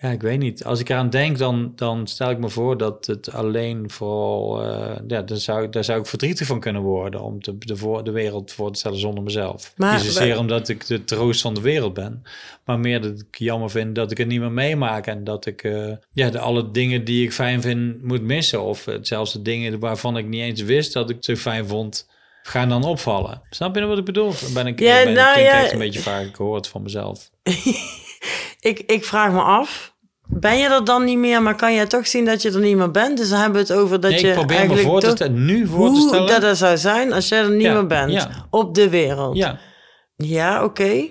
[0.01, 0.63] ja, ik weet niet.
[0.63, 4.65] Als ik eraan denk, dan, dan stel ik me voor dat het alleen vooral...
[4.65, 7.21] Uh, ja, daar zou, daar zou ik verdrietig van kunnen worden...
[7.21, 9.73] om de, de, voor, de wereld voor te stellen zonder mezelf.
[9.75, 12.23] Maar, niet zozeer omdat ik de troost van de wereld ben...
[12.65, 15.07] maar meer dat ik jammer vind dat ik het niet meer meemaak...
[15.07, 18.61] en dat ik uh, ja, de, alle dingen die ik fijn vind moet missen...
[18.61, 22.07] of zelfs de dingen waarvan ik niet eens wist dat ik zo fijn vond
[22.43, 23.41] gaan dan opvallen.
[23.49, 24.33] Snap je nou wat ik bedoel?
[24.53, 25.63] Ben ik, ja, ben, nou, ja.
[25.63, 27.29] echt een beetje vaak gehoord van mezelf.
[28.59, 29.93] ik, ik vraag me af,
[30.27, 32.77] ben je er dan niet meer, maar kan je toch zien dat je er niet
[32.77, 33.17] meer bent?
[33.17, 34.27] Dus dan hebben we het over dat nee, je.
[34.27, 36.31] Ik probeer me voor te stellen, nu voor te stellen.
[36.31, 39.37] Hoe dat zou zijn als jij er niet meer bent op de wereld.
[39.37, 39.59] Ja,
[40.15, 41.07] ja oké.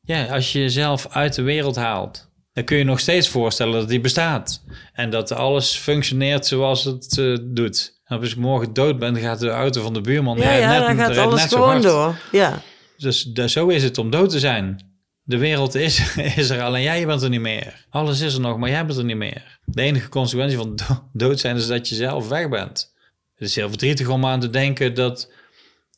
[0.00, 3.88] Ja, als je jezelf uit de wereld haalt, dan kun je nog steeds voorstellen dat
[3.88, 4.62] die bestaat.
[4.92, 8.00] En dat alles functioneert zoals het uh, doet.
[8.04, 10.38] En als ik morgen dood ben, dan gaat de auto van de buurman.
[10.38, 12.18] Ja, ja net, dan gaat alles gewoon door.
[12.32, 12.62] Ja.
[12.96, 14.93] Dus, dus zo is het om dood te zijn.
[15.26, 17.86] De wereld is, is er, alleen jij bent er niet meer.
[17.90, 19.58] Alles is er nog, maar jij bent er niet meer.
[19.64, 20.78] De enige consequentie van
[21.12, 22.94] dood zijn is dat je zelf weg bent.
[23.34, 25.32] Het is heel verdrietig om aan te denken dat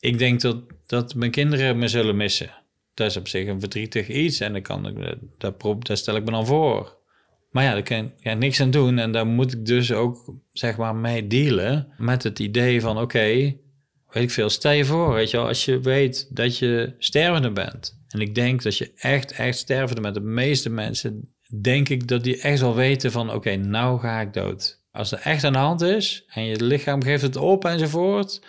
[0.00, 0.56] ik denk dat,
[0.86, 2.50] dat mijn kinderen me zullen missen.
[2.94, 6.24] Dat is op zich een verdrietig iets en dan kan ik, dat, daar stel ik
[6.24, 6.96] me dan voor.
[7.50, 10.76] Maar ja, daar kan ik niks aan doen en daar moet ik dus ook zeg
[10.76, 13.24] maar mee dealen met het idee van oké,
[14.10, 17.50] weet ik veel, stel je voor, weet je wel, als je weet dat je stervende
[17.50, 22.08] bent en ik denk dat je echt, echt stervende met de meeste mensen, denk ik
[22.08, 24.84] dat die echt wel weten van, oké, nou ga ik dood.
[24.90, 28.40] Als er echt aan de hand is en je lichaam geeft het op enzovoort,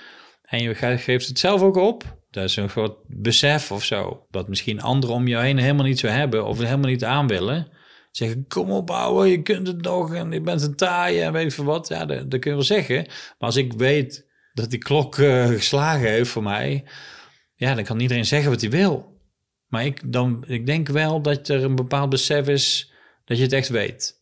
[0.48, 4.26] en je geeft het zelf ook op, dat is een groot besef of zo.
[4.30, 7.68] Dat misschien anderen om je heen helemaal niet zo hebben of helemaal niet aan willen.
[8.12, 11.46] Zeggen, kom op ouwe, je kunt het nog en je bent een taai en weet
[11.46, 11.88] ik veel wat.
[11.88, 12.96] Ja, dat, kun je wel zeggen.
[13.06, 16.86] Maar als ik weet dat die klok uh, geslagen heeft voor mij,
[17.56, 19.17] ja, dan kan iedereen zeggen wat hij wil.
[19.68, 22.92] Maar ik, dan, ik denk wel dat er een bepaald besef is
[23.26, 24.22] dat je het echt weet.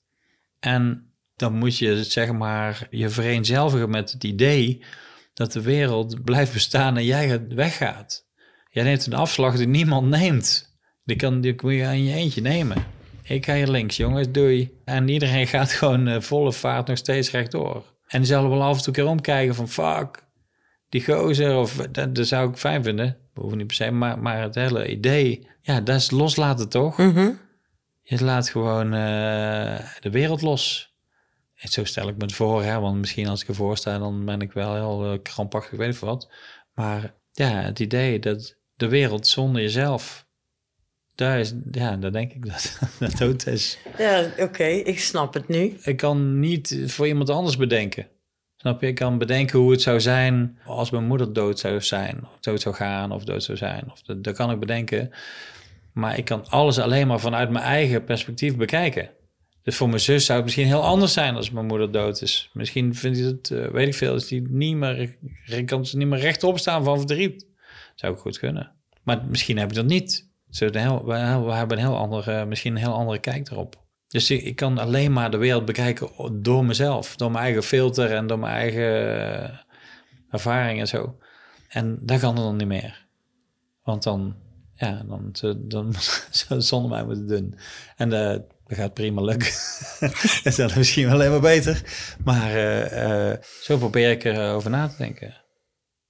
[0.60, 4.84] En dan moet je zeg maar je vereenzelvigen met het idee
[5.34, 8.26] dat de wereld blijft bestaan en jij weggaat.
[8.70, 10.78] Jij neemt een afslag die niemand neemt.
[11.04, 12.86] Die, kan, die kun je aan je eentje nemen.
[13.24, 14.82] Ik ga hier links, jongens, doei.
[14.86, 17.94] En iedereen gaat gewoon uh, volle vaart nog steeds rechtdoor.
[18.08, 20.25] En die zullen wel af en toe keer omkijken van fuck,
[20.96, 24.42] die gozer, of dat, dat zou ik fijn vinden hoeven niet per se, maar, maar
[24.42, 26.98] het hele idee, ja, dat is loslaten toch?
[26.98, 27.32] Mhm.
[28.02, 30.94] Je laat gewoon uh, de wereld los.
[31.56, 34.26] En zo stel ik me het voor, hè, want misschien als ik ervoor sta, dan
[34.26, 36.30] ben ik wel heel uh, krampachtig, weet ik wat.
[36.74, 40.26] Maar ja, het idee dat de wereld zonder jezelf,
[41.16, 43.78] daar is, ja, daar denk ik dat dat dood is.
[43.98, 45.78] Ja, oké, ik snap het nu.
[45.84, 48.08] Ik kan niet voor iemand anders bedenken.
[48.66, 48.84] Snap?
[48.84, 52.62] Ik kan bedenken hoe het zou zijn als mijn moeder dood zou zijn, of dood
[52.62, 53.92] zou gaan, of dood zou zijn.
[53.92, 55.12] Of dat, dat kan ik bedenken.
[55.94, 59.10] Maar ik kan alles alleen maar vanuit mijn eigen perspectief bekijken.
[59.64, 62.50] Dus voor mijn zus zou het misschien heel anders zijn als mijn moeder dood is.
[62.54, 65.16] Misschien vindt hij het, uh, weet ik veel, is die niet meer,
[65.66, 67.48] kan ze niet meer rechtop staan van verdriet.
[67.96, 68.72] Zou ik goed kunnen.
[69.04, 70.30] Maar misschien heb ik dat niet.
[70.50, 71.14] Zo we,
[71.54, 73.85] hebben een heel andere, misschien een heel andere kijk erop.
[74.08, 76.10] Dus ik, kan alleen maar de wereld bekijken
[76.42, 79.50] door mezelf, door mijn eigen filter en door mijn eigen uh,
[80.30, 81.18] ervaring en zo.
[81.68, 83.06] En dat kan er dan niet meer.
[83.84, 84.36] Want dan,
[84.74, 85.94] ja, dan, dan,
[86.62, 87.58] zonder mij moeten doen.
[87.96, 88.30] En uh,
[88.66, 89.52] dat gaat prima lukken.
[90.44, 91.82] dat is misschien wel helemaal beter.
[92.24, 92.56] Maar
[92.92, 95.44] uh, zo probeer ik erover na te denken.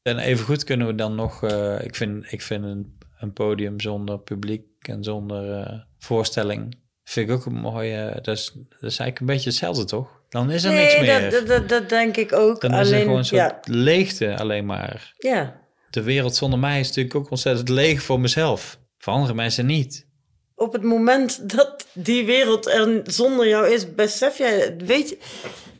[0.01, 1.43] En even goed kunnen we dan nog,
[1.81, 6.83] ik vind, ik vind een, een podium zonder publiek en zonder eh, voorstelling.
[7.06, 8.20] Vind ik ook een mooie.
[8.22, 10.08] Dat is, dat is eigenlijk een beetje hetzelfde, toch?
[10.30, 11.22] Dan is er niks meer.
[11.22, 12.62] dat, dat, dat, dat denk ik ook.
[12.62, 15.14] dan is er Alleen, gewoon een soort ja, leegte alleen maar.
[15.18, 15.56] ja,
[15.89, 18.80] De wereld zonder mij is natuurlijk ook ontzettend leeg voor mezelf.
[18.97, 20.08] Voor andere mensen niet.
[20.56, 25.18] op het moment dat die wereld er zonder jou is, besef jij, weet,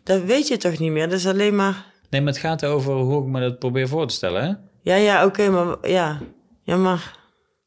[0.04, 1.10] dat weet je toch niet meer.
[1.10, 4.08] Dat is alleen maar, Nee, maar het gaat over hoe ik me dat probeer voor
[4.08, 4.44] te stellen.
[4.44, 4.54] Hè?
[4.82, 6.20] ja, ja, oké, maar ja,
[6.64, 7.18] ja, maar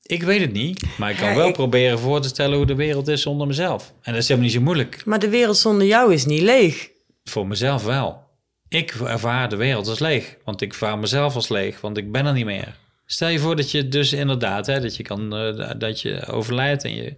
[0.08, 2.66] Ik weet het niet, maar ik kan Ja, wel ik- proberen voor te stellen hoe
[2.66, 3.92] de wereld is zonder mezelf.
[4.02, 5.02] En dat is helemaal niet zo moeilijk.
[5.04, 6.90] Maar de wereld zonder jou is niet leeg.
[7.24, 8.26] Voor mezelf wel.
[8.68, 12.26] Ik ervaar de wereld als leeg, want ik ervaar mezelf als leeg, want ik ben
[12.26, 12.76] er niet meer.
[13.06, 16.84] Stel je voor dat je dus inderdaad, hè, dat je kan, eh, dat je overlijdt
[16.84, 17.16] en je,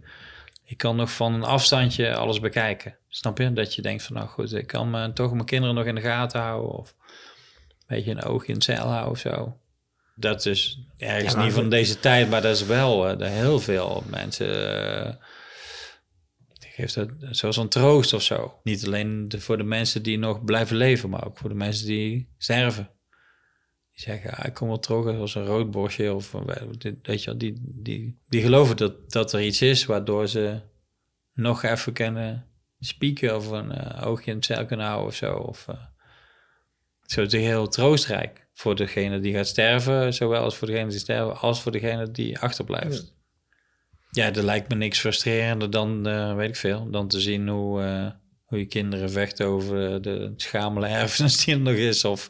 [0.64, 2.96] je kan nog van een afstandje alles bekijken.
[3.08, 3.52] Snap je?
[3.52, 6.00] Dat je denkt van, nou goed, ik kan me, toch mijn kinderen nog in de
[6.00, 9.56] gaten houden of een beetje een oog in het zeil houden of zo.
[10.20, 14.02] Dat is ergens Ja, niet van deze tijd, maar dat is wel dat heel veel
[14.10, 14.74] mensen.
[15.06, 15.14] eh,
[16.58, 18.60] geeft dat zoals een troost of zo.
[18.62, 21.86] Niet alleen de- voor de mensen die nog blijven leven, maar ook voor de mensen
[21.86, 22.90] die sterven.
[23.92, 26.14] Die zeggen, ah, ik kom wel terug als een roodborstje.
[26.14, 26.32] Of
[27.02, 30.60] weet je, wel, die, die, die geloven dat, dat er iets is waardoor ze
[31.32, 32.46] nog even kunnen
[32.78, 35.32] spieken of een eh, oogje in het zeil kunnen houden of zo.
[35.34, 35.76] Of, eh,
[37.10, 41.62] zo heel troostrijk voor degene die gaat sterven, zowel als voor degene die sterven, als
[41.62, 43.14] voor degene die achterblijft.
[44.10, 47.82] Ja, er lijkt me niks frustrerender dan, eh, weet ik veel, dan te zien hoe,
[47.82, 48.10] eh,
[48.44, 52.04] hoe je kinderen vechten over de schamele erfenis die er nog is.
[52.04, 52.28] Of,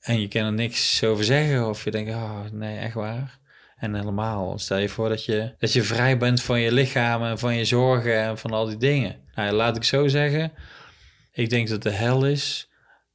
[0.00, 3.40] en je kan er niks over zeggen, of je denkt, oh nee, echt waar.
[3.76, 7.38] En helemaal, stel je voor dat je, dat je vrij bent van je lichaam en
[7.38, 9.16] van je zorgen en van al die dingen.
[9.34, 10.52] Nou, laat ik zo zeggen,
[11.32, 12.70] ik denk dat de hel is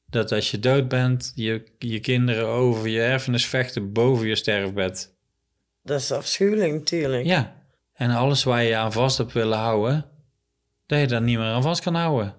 [0.09, 5.13] dat als je dood bent, je, je kinderen over je erfenis vechten boven je sterfbed.
[5.83, 7.25] Dat is afschuwelijk natuurlijk.
[7.25, 7.55] Ja,
[7.93, 10.05] en alles waar je aan vast hebt willen houden,
[10.85, 12.35] dat je daar niet meer aan vast kan houden.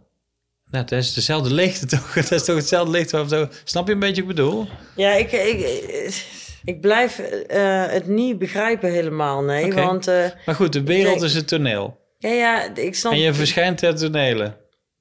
[0.71, 2.13] Nou, dat is dezelfde leegte toch?
[2.15, 3.15] Dat is toch hetzelfde licht?
[3.15, 3.49] Of zo.
[3.65, 4.67] Snap je een beetje wat ik bedoel?
[4.97, 6.25] Ja, ik, ik,
[6.65, 9.73] ik blijf eh, het niet begrijpen helemaal, nee.
[9.73, 11.99] Want, eh, Maar goed, de wereld denk- is het toneel.
[12.19, 13.13] ja, ja, ik snap...
[13.13, 14.57] En je verschijnt ter tonelen.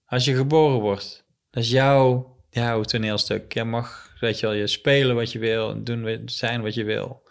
[0.06, 1.26] Als je geboren wordt.
[1.52, 3.54] Dat is jouw, jouw toneelstuk.
[3.54, 5.84] Je mag, weet je wel, je spelen wat je wil.
[5.84, 7.26] Doen, zijn wat je wil.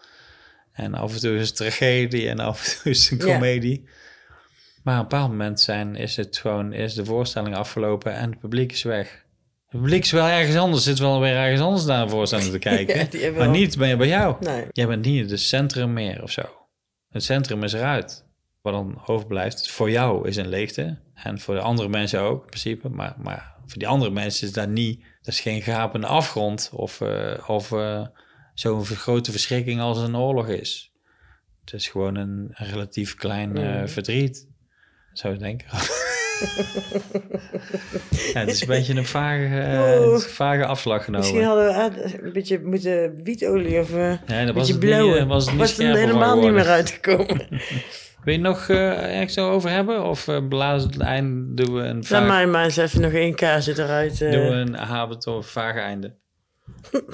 [0.72, 3.34] En af en toe is het tragedie en af en toe is het een Ja.
[3.34, 3.88] komedie.
[4.82, 8.40] Maar op een bepaald moment zijn, is het gewoon, is de voorstelling afgelopen en het
[8.40, 9.24] publiek is weg.
[9.68, 12.58] Het publiek is wel ergens anders, zit wel weer ergens anders naar een voorstelling te
[12.74, 13.20] kijken.
[13.20, 14.36] Ja, maar niet ben je bij jou.
[14.40, 14.64] Nee.
[14.72, 16.42] Jij bent niet het centrum meer of zo.
[17.10, 18.24] Het centrum is eruit.
[18.62, 20.98] Wat dan overblijft, voor jou is een leegte.
[21.14, 22.88] En voor de andere mensen ook, in principe.
[22.88, 25.04] Maar, maar voor die andere mensen is dat niet...
[25.26, 28.06] Is geen gapende afgrond of, eh, of eh,
[28.54, 30.92] zo'n grote verschrikking als een oorlog is.
[31.64, 33.88] Het is gewoon een, relatief klein eh, Mm.
[33.88, 34.46] verdriet.
[35.12, 35.66] Zou ik denken.
[38.32, 41.26] ja, het is een beetje een vage, vage afslag genomen.
[41.26, 45.26] Misschien hadden we een beetje moeten wietolie of Nee, dat een was beetje het niet,
[45.26, 47.48] was het niet was er van helemaal niet meer uitgekomen.
[48.26, 50.04] Wil je nog eh ergens over hebben?
[50.04, 53.12] Of uh, blazen het eind doen we een Laat vaag, mij maar eens even nog
[53.12, 54.20] één kaartje eruit.
[54.20, 54.30] eh.
[54.32, 56.14] doen we een habit of vaag einde?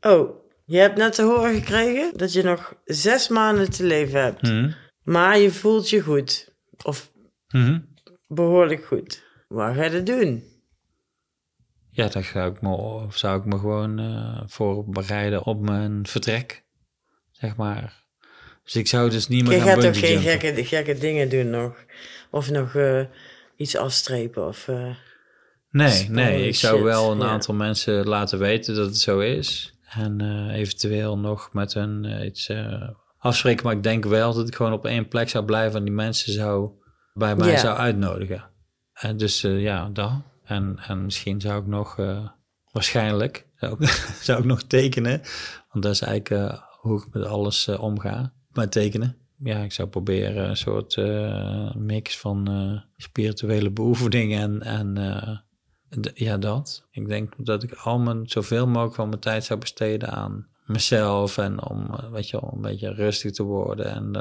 [0.00, 0.30] Oh,
[0.64, 4.42] je hebt net te horen gekregen dat je nog zes maanden te leven hebt.
[4.42, 4.70] Mhm.
[5.02, 6.54] Maar je voelt je goed.
[6.84, 7.12] Of
[7.48, 7.80] Mhm.
[8.26, 9.24] behoorlijk goed.
[9.48, 10.44] Wat ga je doen?
[11.90, 16.64] Ja, daar zou ik me, zou ik me gewoon eh, voor bereiden op mijn vertrek,
[17.30, 18.06] zeg maar.
[18.68, 21.74] Dus ik zou dus niet meer Je gaat toch geen gekke, gekke dingen doen nog?
[22.30, 23.00] Of nog eh,
[23.56, 24.46] iets afstrepen?
[24.46, 24.94] Of, eh,
[25.70, 27.24] Nee, nee, ik zou shit, wel een ja.
[27.26, 29.74] aantal mensen laten weten dat het zo is.
[29.90, 32.52] En eh, eventueel nog met hun iets
[33.18, 33.64] afspreken.
[33.64, 36.32] Maar ik denk wel dat ik gewoon op één plek zou blijven en die mensen
[36.32, 36.70] zou
[37.14, 37.58] bij mij Ja.
[37.58, 38.50] zou uitnodigen.
[38.92, 40.12] En dus ja, dat.
[40.44, 41.96] En, en misschien zou ik nog,
[42.72, 43.88] waarschijnlijk, zou ik,
[44.22, 45.22] zou ik nog tekenen.
[45.70, 48.32] Want dat is eigenlijk hoe ik met alles omga.
[48.58, 49.16] Met tekenen.
[49.36, 54.96] Ja, ik zou proberen een soort eh, mix van eh, spirituele beoefeningen en, en
[55.92, 56.86] eh, Ja, dat.
[56.90, 61.38] Ik denk dat ik al mijn, zoveel mogelijk van mijn tijd zou besteden aan mezelf
[61.38, 64.14] en om, weet je wel, een beetje rustig te worden en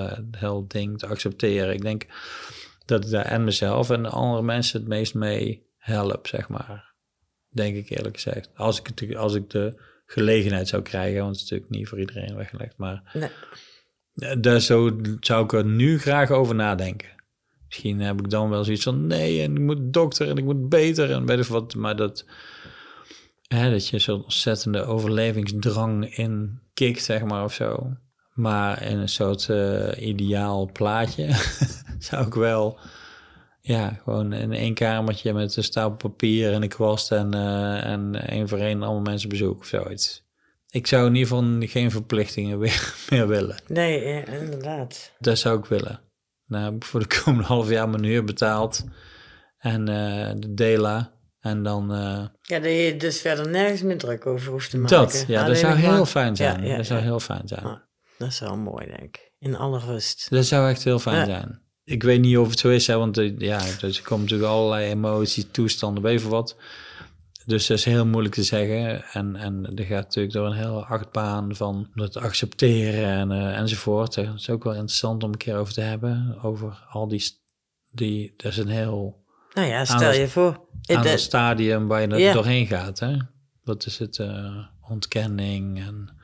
[0.00, 1.74] het hele ding te accepteren.
[1.74, 2.06] Ik denk
[2.84, 6.94] dat ik daar en mezelf en de andere mensen het meest mee help, zeg maar.
[7.50, 8.50] Denk ik eerlijk gezegd.
[8.54, 11.98] Als ik, het, als ik de gelegenheid zou krijgen, want het is natuurlijk niet voor
[11.98, 13.30] iedereen weggelegd, maar nee.
[14.16, 17.08] Eh, daar zo, zou ik er nu graag over nadenken.
[17.66, 20.68] Misschien heb ik dan wel zoiets van nee, en ik moet dokter en ik moet
[20.68, 21.74] beter en weet ik wat.
[21.74, 22.24] Maar dat,
[23.48, 27.96] Hè, dat je zo'n ontzettende overlevingsdrang in kikt, zeg maar, of zo.
[28.32, 31.28] Maar in een soort eh, ideaal plaatje
[31.98, 32.78] zou ik wel...
[33.60, 38.28] Ja, gewoon in één kamertje met een stapel papier en een kwast en, eh, en
[38.28, 40.24] één voor één allemaal mensen bezoeken of zoiets.
[40.76, 43.56] Ik zou in ieder geval geen verplichtingen weer, meer willen.
[43.66, 45.12] Nee, inderdaad.
[45.18, 46.00] Dat zou ik willen.
[46.46, 48.84] Nou heb ik voor de komende half jaar mijn huur betaald.
[49.58, 51.12] En eh, de Dela.
[51.40, 51.92] En dan...
[51.92, 54.96] eh, Ja, dat je dus verder nergens meer druk over hoeft te maken.
[54.96, 56.62] dat, ja, dat zou heel maar- fijn zijn.
[56.62, 57.64] Ja, ja, dat zou heel fijn zijn.
[57.66, 57.84] Ja.
[58.18, 59.32] Dat is wel mooi, denk ik.
[59.38, 60.26] In alle rust.
[60.30, 61.60] Dat zou echt heel fijn zijn.
[61.84, 64.50] Ik weet niet of het zo is, hè, want eh, ja, dus er komen natuurlijk
[64.52, 66.56] allerlei emoties, toestanden, weet je wat.
[67.46, 69.04] Dus dat is heel moeilijk te zeggen.
[69.04, 74.14] En, en er gaat natuurlijk door een hele achtbaan van het accepteren en, eh, enzovoort.
[74.14, 76.38] Dat is ook wel interessant om een keer over te hebben.
[76.42, 77.24] Over al die,
[77.90, 79.24] die dat is een heel
[79.54, 80.66] Nou ja, stel je voor.
[80.82, 82.98] Eh, aantal dat- stadium waar je doorheen gaat.
[82.98, 83.16] Hè?
[83.64, 84.56] Dat is het eh,
[84.88, 86.16] ontkenning en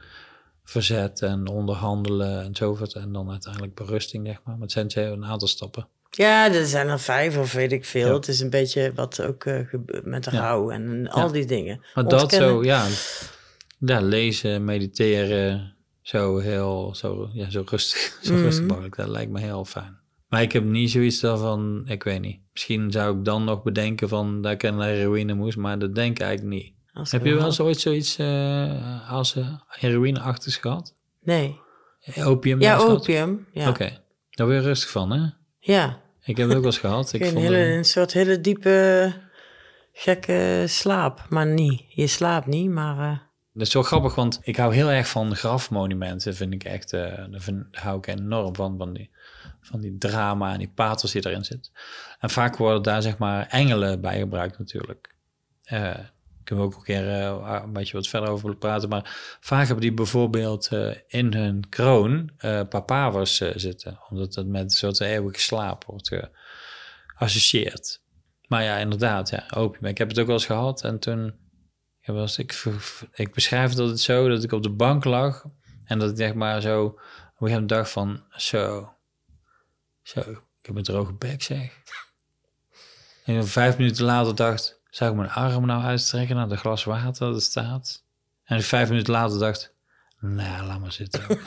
[0.64, 2.86] verzet en onderhandelen en zoveel.
[2.86, 4.54] En dan uiteindelijk berusting, zeg maar.
[4.54, 5.88] Maar het zijn een aantal stappen.
[6.16, 8.06] Ja, er zijn er vijf of weet ik veel.
[8.08, 8.14] Ja.
[8.14, 10.38] Het is een beetje wat ook eh, gebeurt met de Ja.
[10.40, 11.80] rouw en al die dingen.
[11.94, 12.86] Maar dat zo, ja,
[13.78, 18.42] ja, lezen, mediteren, zo heel, zo, ja, zo rustig, zo Mhm.
[18.42, 18.96] rustig mogelijk.
[18.96, 20.00] Dat lijkt me heel fijn.
[20.28, 22.40] Maar ik heb niet zoiets van, ik weet niet.
[22.52, 26.16] Misschien zou ik dan nog bedenken van dat ik naar heroïne moest, maar dat denk
[26.18, 26.72] ik eigenlijk niet.
[26.92, 30.94] Als Heb je wel eens ooit zoiets eh, als uh, heroïne-achtigs gehad?
[31.22, 31.58] Nee.
[32.24, 32.60] Opium?
[32.60, 33.46] Ja, opium.
[33.52, 33.68] Ja.
[33.68, 35.26] Oké, daar word je rustig van, hè?
[35.58, 36.01] Ja.
[36.24, 37.12] Ik heb het ook wel eens gehad.
[37.12, 39.12] Ik een, vond hele, een soort hele diepe,
[39.92, 41.26] gekke slaap.
[41.28, 41.82] Maar niet.
[41.88, 42.98] Je slaapt niet, maar...
[43.12, 43.18] eh,
[43.52, 46.34] Dat is wel grappig, want ik hou heel erg van grafmonumenten.
[46.34, 49.10] Vind ik echt, eh daar, vind, daar hou ik enorm van, van die,
[49.60, 51.70] van die drama en die pathos die erin zit.
[52.18, 55.14] En vaak worden daar zeg maar engelen bij gebruikt natuurlijk.
[55.62, 55.94] Eh
[56.44, 58.88] kunnen we ook een keer eh, een beetje wat verder over praten.
[58.88, 63.98] Maar vaak hebben die bijvoorbeeld eh, in hun kroon eh papavers zitten.
[64.08, 66.10] Omdat het met een soort eeuwige slaap wordt
[67.06, 68.00] geassocieerd.
[68.46, 69.84] Maar ja, inderdaad, ja, opium.
[69.84, 71.34] Ik heb het ook wel eens gehad en toen
[72.04, 72.64] was ik,
[73.12, 75.44] ik beschrijf dat het zo dat ik op de bank lag
[75.84, 76.98] en dat ik zeg maar zo
[77.36, 78.94] op een dacht van zo,
[80.02, 81.80] zo, ik heb een droge bek zeg.
[83.24, 87.32] En vijf minuten later dacht, zou ik mijn arm nou uitstrekken naar de glas water
[87.32, 88.04] dat staat?
[88.44, 89.74] En vijf minuten later dacht,
[90.20, 91.22] nou, laat maar zitten.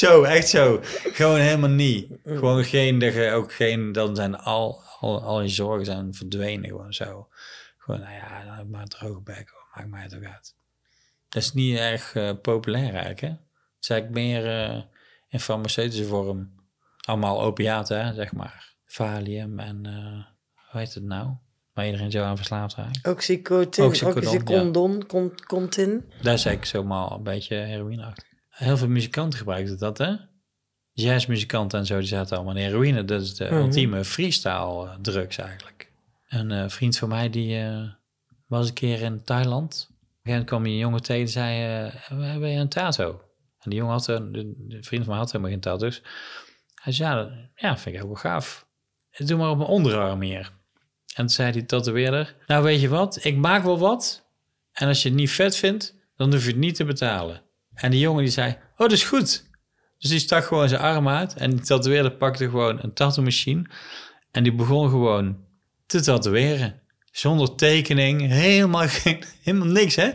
[0.00, 0.80] zo, echt zo.
[1.12, 2.12] Gewoon helemaal niet.
[2.24, 7.28] Gewoon geen, ook geen, dan zijn al, al, al je zorgen zijn verdwenen gewoon zo.
[7.78, 10.54] Gewoon, nou ja, nou, maar een droge bek, hoor, maakt mij het ook uit.
[11.28, 13.28] Dat is niet erg eh, populair eigenlijk, hè?
[13.28, 13.38] Het
[13.80, 14.82] is eigenlijk meer eh,
[15.28, 16.52] in farmaceutische vorm.
[17.00, 18.74] Allemaal opiaten, zeg maar.
[18.86, 20.31] Valium en, eh
[20.72, 21.30] hoe heet het nou?
[21.72, 23.06] Waar iedereen zo aan verslaafd raakt.
[23.08, 23.84] Oxycotin.
[23.84, 25.06] Oxycodon, Oxycodon.
[25.06, 25.90] Con, contin.
[26.08, 28.24] Daar is eigenlijk zomaar een beetje heroïneachtig.
[28.48, 30.14] Heel veel muzikanten gebruikten dat, hè?
[30.92, 33.04] Jazzmuzikanten en zo, die zaten allemaal in heroïne.
[33.04, 33.54] Dat is de Mhm.
[33.54, 35.92] ultieme freestyle eh, drugs eigenlijk.
[36.28, 37.82] Een eh, vriend van mij, die eh,
[38.46, 39.86] was een keer in Thailand.
[39.90, 42.68] Op een gegeven moment kwam hij een jongen tegen en zei, eh, we hebben een
[42.68, 43.20] tato?
[43.58, 44.32] En die jongen had, een,
[44.68, 46.02] de vriend van mij had helemaal geen tattoos.
[46.82, 48.66] Hij zei, ja, dat- ja, vind ik ook wel gaaf.
[49.16, 50.50] Doe maar op mijn onderarm hier.
[51.14, 54.30] En toen zei die tatoeëerder, nou weet je wat, ik maak wel wat.
[54.72, 57.42] En als je het niet vet vindt, dan hoef je het niet te betalen.
[57.74, 59.50] En die jongen die zei, oh, dat is goed.
[59.98, 63.64] Dus die stak gewoon zijn arm uit en die tatoeëerder pakte gewoon een tattoo-machine.
[64.30, 65.36] En die begon gewoon
[65.86, 66.80] te tatoeëren.
[67.10, 70.10] Zonder tekening, helemaal, geen, helemaal niks, hè.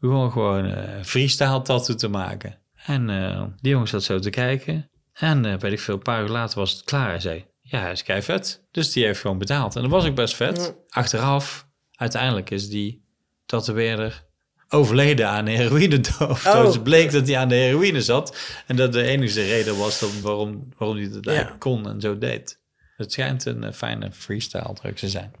[0.00, 2.58] Begon gewoon eh freestyle tattoo te maken.
[2.84, 4.90] En eh, die jongen zat zo te kijken.
[5.12, 7.08] En eh, weet ik veel, een paar uur later was het klaar.
[7.08, 8.64] Hij zei, ja, hij is kei vet.
[8.70, 9.76] Dus die heeft gewoon betaald.
[9.76, 10.74] En dat was ook best vet.
[10.88, 13.04] Achteraf, uiteindelijk is die
[13.46, 14.24] tatoeëerder
[14.68, 16.46] overleden aan heroïnedoofd.
[16.46, 16.64] Oh.
[16.64, 18.36] Dus het bleek dat hij aan de heroïne zat.
[18.66, 21.56] En dat de enige reden was waarom, waarom hij dat Ja.
[21.58, 22.60] kon en zo deed.
[22.96, 25.32] Het schijnt een eh, fijne freestyle drug te zijn.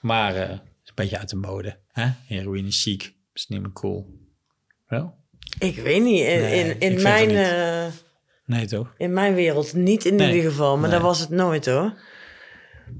[0.00, 0.60] Maar eh, een
[0.94, 1.78] beetje uit de mode.
[1.92, 2.08] Hè?
[2.26, 3.14] Heroïne chic.
[3.32, 4.18] Is niet meer cool.
[4.86, 5.14] Wel?
[5.58, 6.20] Ik weet niet.
[6.26, 8.03] In, Nee, in, ik mijn, niet.
[8.46, 8.94] Nee, toch?
[8.96, 10.34] in mijn wereld niet in Nee.
[10.36, 10.72] ieder geval.
[10.76, 10.98] Maar Nee.
[10.98, 11.98] dat was het nooit hoor.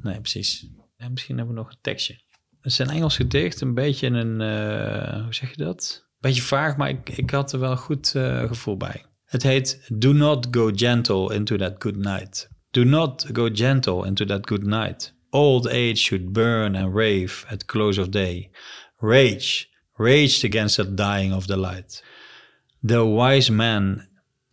[0.03, 0.67] Nee, precies.
[0.97, 2.15] En misschien hebben we nog een tekstje.
[2.61, 6.09] Het is een Engels gedicht, een beetje een, eh, hoe zeg je dat?
[6.21, 9.05] Beetje vaag, maar ik, ik had er wel goed eh, gevoel bij.
[9.25, 12.49] Het heet Do not go gentle into that good night.
[12.71, 15.15] Do not go gentle into that good night.
[15.31, 18.51] Old age should burn and rave at close of day.
[18.97, 22.05] Rage, rage against the dying of the light.
[22.87, 24.09] The wise men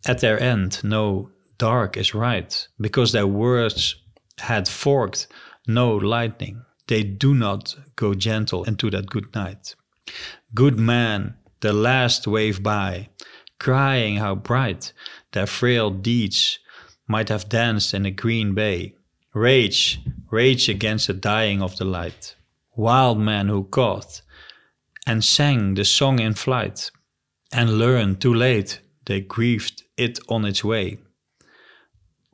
[0.06, 3.96] at their end no dark is right, because their words
[4.38, 5.26] had forked
[5.66, 6.62] no lightning.
[6.88, 9.74] they do not go gentle into that good night.
[10.52, 13.08] Good men, the last wave by,
[13.58, 14.92] crying how bright
[15.30, 16.58] their frail deeds
[17.06, 18.94] might have danced in a green bay.
[19.32, 20.00] Rage,
[20.30, 22.34] rage against the dying of the light.
[22.76, 24.22] Wild men who caught
[25.06, 26.90] and sang the song in flight,
[27.52, 30.98] and learned too late they grieved it on its way.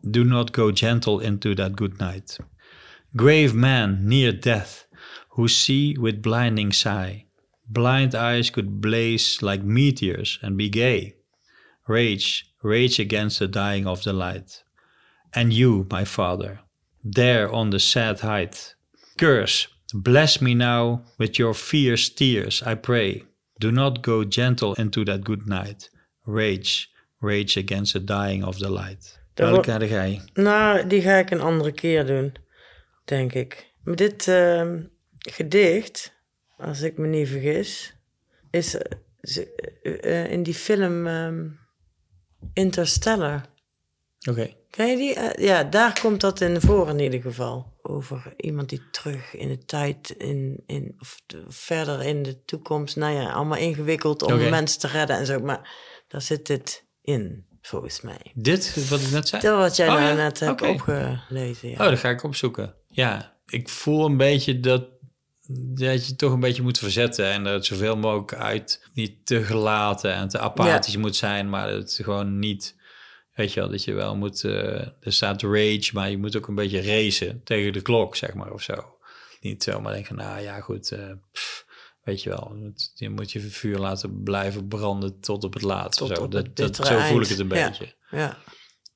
[0.08, 2.38] Do not go gentle into that good night.
[3.16, 4.86] Grave men near death,
[5.30, 7.26] who see with blinding sigh,
[7.68, 11.14] blind eyes could blaze like meteors and be gay.
[11.86, 14.62] Rage, rage against the dying of the light.
[15.34, 16.60] And you, my father,
[17.02, 18.74] there on the sad height,
[19.16, 23.24] curse, bless me now with your fierce tears, I pray.
[23.60, 25.88] Do not go gentle into that good night.
[26.30, 26.86] Rage,
[27.18, 29.18] rage against the dying of the light.
[29.34, 30.22] Dat Welke had jij?
[30.34, 32.34] Nou, die ga ik een andere keer doen,
[33.04, 33.72] denk ik.
[33.84, 34.82] Maar dit ehm,
[35.18, 36.12] gedicht,
[36.56, 37.94] als ik me niet vergis,
[38.50, 38.96] is eh,
[39.82, 41.46] eh, eh, in die film ehm,
[42.52, 43.46] Interstellar.
[44.30, 44.56] Oké.
[44.70, 45.44] Ken je die?
[45.46, 47.76] Ja, daar komt dat in voor in ieder geval.
[47.82, 52.96] Over iemand die terug in de tijd, in, in, of de- verder in de toekomst.
[52.96, 55.40] Nou ja, allemaal ingewikkeld om mensen te redden en zo.
[55.40, 55.70] Maar
[56.08, 58.32] daar zit dit in, volgens mij.
[58.34, 59.42] Dit, wat ik net zei?
[59.42, 60.14] Dat wat jij Oh, nou ja?
[60.14, 61.68] net hebt opgelezen.
[61.68, 61.74] Ja.
[61.84, 62.74] Oh, dat ga ik opzoeken.
[62.88, 64.84] Ja, ik voel een beetje dat,
[65.74, 67.26] dat je toch een beetje moet verzetten.
[67.26, 71.48] En er het zoveel mogelijk uit niet te gelaten en te apathisch moet zijn.
[71.48, 72.76] Maar het gewoon niet,
[73.34, 74.44] weet je wel, dat je wel moet...
[74.44, 78.34] eh, er staat rage, maar je moet ook een beetje racen tegen de klok, zeg
[78.34, 78.96] maar, of zo.
[79.40, 81.66] Niet zomaar denken, nou ja, goed, eh, pff,
[82.08, 82.50] weet je wel.
[82.54, 86.06] Je moet, je moet je vuur laten blijven branden tot op het laatste.
[86.06, 86.22] Tot zo.
[86.22, 87.68] op Dat, het dat, bittere zo voel ik het een Ja.
[87.68, 87.94] beetje.
[88.10, 88.36] ja.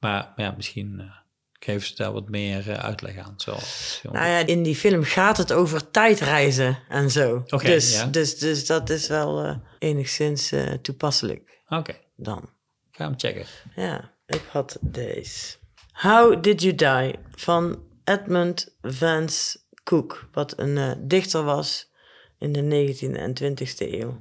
[0.00, 1.10] Maar ja, misschien uh,
[1.52, 3.34] geven ze daar wat meer uh, uitleg aan.
[3.36, 7.42] Zoals, Nou ja, in die film gaat het over tijdreizen en zo.
[7.48, 8.06] Oké, dus, ja.
[8.06, 12.50] dus, dus dat is wel eh, enigszins eh, toepasselijk Oké, dan.
[12.90, 13.46] ga hem checken.
[13.76, 15.54] Ja, ik had deze.
[15.92, 21.90] How Did You Die van Edmund Vance Cook, wat een eh, dichter was
[22.43, 24.14] in de 19e en 20e eeuw.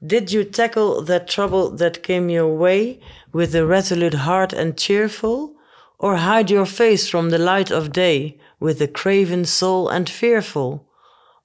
[0.00, 3.00] Did you tackle that trouble that came your way
[3.32, 5.56] with a resolute heart and cheerful?
[5.98, 10.86] Or hide your face from the light of day with a craven soul and fearful?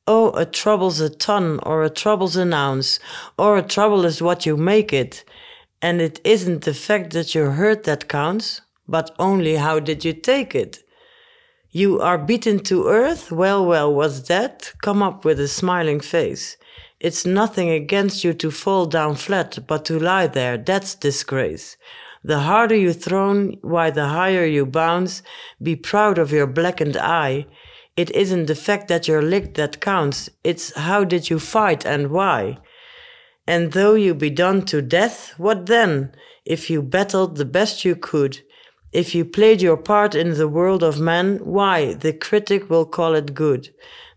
[0.05, 2.99] Oh, a trouble's a ton, or a trouble's an ounce,
[3.35, 5.23] or a trouble is what you make it.
[5.81, 10.13] And it isn't the fact that you're hurt that counts, but only how did you
[10.13, 10.82] take it.
[11.75, 13.31] You are beaten to earth?
[13.31, 14.73] Well, well, what's that?
[14.83, 16.55] Come up with a smiling face.
[16.99, 21.75] It's nothing against you to fall down flat, but to lie there, that's disgrace.
[22.23, 25.23] The harder you thrown, why the higher you bounce.
[25.63, 27.47] Be proud of your blackened eye.
[27.97, 32.11] It isn't the fact that you're licked that counts, it's how did you fight and
[32.11, 32.59] why.
[33.47, 36.11] And though you be done to death, what then?
[36.45, 38.43] If you battled the best you could,
[38.93, 43.15] if you played your part in the world of men, why, the critic will call
[43.15, 43.69] it good.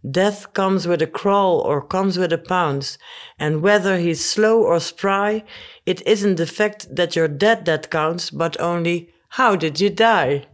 [0.08, 2.98] Death comes with a crawl or comes with a pounce,
[3.38, 5.42] and whether he's slow or spry,
[5.84, 10.46] it isn't the fact that you're dead that counts, but only how did you die?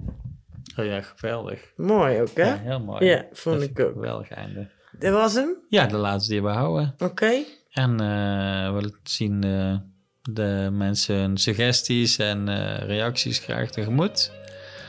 [0.79, 1.73] Oh ja, geweldig.
[1.77, 2.45] Mooi ook, hè?
[2.45, 3.05] Ja, heel mooi.
[3.05, 3.93] Ja, vond Dat ik ook.
[3.93, 4.69] Geweldig einde.
[4.99, 5.57] Dat was hem?
[5.69, 6.95] Ja, de laatste die we houden.
[6.99, 7.45] Oké.
[7.71, 9.75] En eh, we zien eh,
[10.23, 14.31] de mensen hun suggesties en eh, reacties graag tegemoet.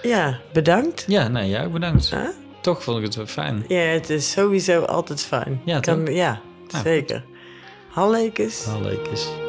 [0.03, 1.03] Ja, bedankt.
[1.07, 2.09] Ja, jij ook bedankt.
[2.09, 2.27] Huh?
[2.61, 3.65] Toch vond ik het wel fijn.
[3.67, 5.61] Ja, het is sowieso altijd fijn.
[5.65, 7.23] Ja, Kan, ja Nou, zeker.
[7.89, 8.67] Hallekes.
[9.11, 9.42] Is.